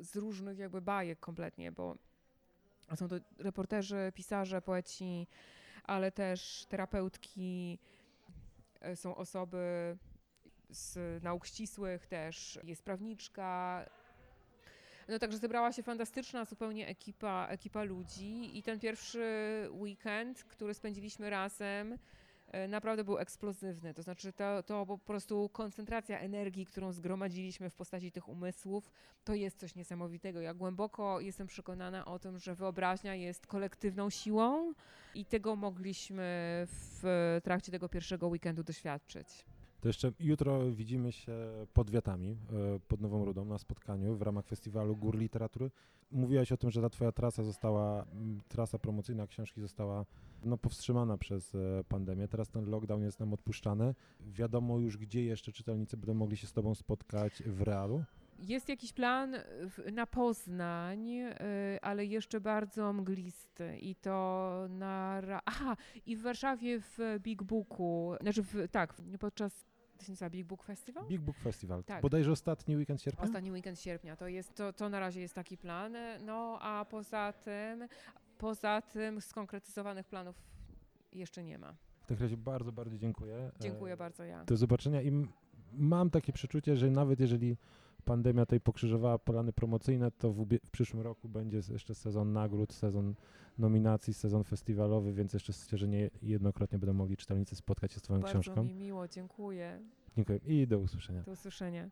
z 0.00 0.16
różnych 0.16 0.58
jakby 0.58 0.80
bajek 0.80 1.20
kompletnie, 1.20 1.72
bo 1.72 1.96
są 2.96 3.08
to 3.08 3.16
reporterzy, 3.38 4.12
pisarze, 4.14 4.62
poeci, 4.62 5.26
ale 5.84 6.12
też 6.12 6.66
terapeutki, 6.68 7.78
e, 7.82 7.97
są 8.94 9.16
osoby 9.16 9.96
z 10.70 11.22
nauk 11.22 11.46
ścisłych 11.46 12.06
też, 12.06 12.58
jest 12.64 12.82
prawniczka. 12.82 13.84
No 15.08 15.18
także 15.18 15.38
zebrała 15.38 15.72
się 15.72 15.82
fantastyczna 15.82 16.44
zupełnie 16.44 16.88
ekipa, 16.88 17.46
ekipa 17.50 17.82
ludzi 17.82 18.58
i 18.58 18.62
ten 18.62 18.80
pierwszy 18.80 19.68
weekend, 19.70 20.44
który 20.44 20.74
spędziliśmy 20.74 21.30
razem, 21.30 21.92
e, 21.92 21.98
naprawdę 22.68 23.04
był 23.04 23.18
eksplozywny. 23.18 23.94
To 23.94 24.02
znaczy 24.02 24.32
to, 24.32 24.62
to 24.62 24.86
po 24.86 24.98
prostu 24.98 25.50
koncentracja 25.52 26.18
energii, 26.18 26.66
którą 26.66 26.92
zgromadziliśmy 26.92 27.70
w 27.70 27.74
postaci 27.74 28.12
tych 28.12 28.28
umysłów, 28.28 28.90
to 29.24 29.34
jest 29.34 29.58
coś 29.58 29.74
niesamowitego. 29.74 30.40
Ja 30.40 30.54
głęboko 30.54 31.20
jestem 31.20 31.46
przekonana 31.46 32.04
o 32.04 32.18
tym, 32.18 32.38
że 32.38 32.54
wyobraźnia 32.54 33.14
jest 33.14 33.46
kolektywną 33.46 34.10
siłą 34.10 34.72
i 35.14 35.24
tego 35.24 35.56
mogliśmy 35.56 36.26
w 36.70 37.40
trakcie 37.44 37.72
tego 37.72 37.88
pierwszego 37.88 38.28
weekendu 38.28 38.62
doświadczyć. 38.62 39.44
To 39.80 39.88
jeszcze 39.88 40.12
jutro 40.20 40.70
widzimy 40.70 41.12
się 41.12 41.32
pod 41.74 41.90
wiatami, 41.90 42.36
e, 42.76 42.80
pod 42.88 43.00
Nową 43.00 43.24
Rudą 43.24 43.44
na 43.44 43.58
spotkaniu 43.58 44.16
w 44.16 44.22
ramach 44.22 44.46
festiwalu 44.46 44.96
Gór 44.96 45.18
Literatury. 45.18 45.70
Mówiłaś 46.10 46.52
o 46.52 46.56
tym, 46.56 46.70
że 46.70 46.80
ta 46.82 46.90
twoja 46.90 47.12
trasa 47.12 47.42
została, 47.44 48.06
trasa 48.48 48.78
promocyjna 48.78 49.26
książki 49.26 49.60
została 49.60 50.04
no, 50.44 50.58
powstrzymana 50.58 51.18
przez 51.18 51.54
e, 51.54 51.58
pandemię. 51.88 52.28
Teraz 52.28 52.48
ten 52.50 52.70
lockdown 52.70 53.02
jest 53.02 53.20
nam 53.20 53.32
odpuszczany. 53.32 53.94
Wiadomo 54.20 54.78
już, 54.78 54.96
gdzie 54.98 55.24
jeszcze 55.24 55.52
czytelnicy 55.52 55.96
będą 55.96 56.14
mogli 56.14 56.36
się 56.36 56.46
z 56.46 56.52
tobą 56.52 56.74
spotkać 56.74 57.42
w 57.46 57.62
realu. 57.62 58.04
Jest 58.38 58.68
jakiś 58.68 58.92
plan 58.92 59.34
w- 59.70 59.92
na 59.92 60.06
Poznań, 60.06 61.10
y, 61.10 61.34
ale 61.82 62.04
jeszcze 62.06 62.40
bardzo 62.40 62.92
mglisty 62.92 63.78
i 63.78 63.94
to 63.94 64.66
na... 64.68 65.20
Aha, 65.44 65.76
i 66.06 66.16
w 66.16 66.22
Warszawie 66.22 66.80
w 66.80 66.98
Big 67.20 67.42
Booku, 67.42 68.14
znaczy 68.20 68.42
w, 68.42 68.68
tak, 68.70 68.94
podczas 69.20 69.64
to 69.98 70.04
się 70.04 70.12
nazywa 70.12 70.30
Big 70.30 70.46
Book 70.46 70.62
Festival? 70.62 71.06
Big 71.06 71.20
Book 71.20 71.38
Festival. 71.38 71.84
Tak. 71.84 72.02
Bodajże 72.02 72.32
ostatni 72.32 72.76
weekend 72.76 73.02
sierpnia? 73.02 73.24
Ostatni 73.24 73.52
weekend 73.52 73.80
sierpnia, 73.80 74.16
to 74.16 74.28
jest, 74.28 74.54
to, 74.54 74.72
to 74.72 74.88
na 74.88 75.00
razie 75.00 75.20
jest 75.20 75.34
taki 75.34 75.58
plan, 75.58 75.96
no 76.26 76.58
a 76.60 76.84
poza 76.84 77.32
tym, 77.32 77.88
poza 78.38 78.82
tym 78.82 79.20
skonkretyzowanych 79.20 80.06
planów 80.06 80.36
jeszcze 81.12 81.44
nie 81.44 81.58
ma. 81.58 81.74
W 82.00 82.06
takim 82.06 82.22
razie 82.22 82.36
bardzo, 82.36 82.72
bardzo 82.72 82.98
dziękuję. 82.98 83.50
Dziękuję 83.60 83.92
E, 83.92 83.96
bardzo 83.96 84.24
ja. 84.24 84.44
Do 84.44 84.56
zobaczenia 84.56 85.02
i 85.02 85.26
mam 85.72 86.10
takie 86.10 86.32
przeczucie, 86.32 86.76
że 86.76 86.90
nawet 86.90 87.20
jeżeli 87.20 87.56
pandemia 88.08 88.46
tutaj 88.46 88.60
pokrzyżowała 88.60 89.18
plany 89.18 89.52
promocyjne, 89.52 90.10
to 90.10 90.32
w, 90.32 90.46
w 90.64 90.70
przyszłym 90.70 91.02
roku 91.02 91.28
będzie 91.28 91.60
jeszcze 91.70 91.94
sezon 91.94 92.32
nagród, 92.32 92.72
sezon 92.72 93.14
nominacji, 93.58 94.14
sezon 94.14 94.44
festiwalowy, 94.44 95.12
więc 95.12 95.32
jeszcze 95.32 95.52
że 95.72 95.88
nie 95.88 96.10
jednokrotnie 96.22 96.78
będą 96.78 96.92
mogli 96.94 97.16
czytelnicy 97.16 97.56
spotkać 97.56 97.92
się 97.92 97.98
z 97.98 98.02
twoją 98.02 98.20
Bardzo 98.20 98.40
książką. 98.40 98.64
mi 98.64 98.74
miło, 98.74 99.08
dziękuję. 99.08 99.80
Dziękuję 100.16 100.38
i 100.46 100.66
do 100.66 100.78
usłyszenia. 100.78 101.22
Do 101.22 101.32
usłyszenia. 101.32 101.86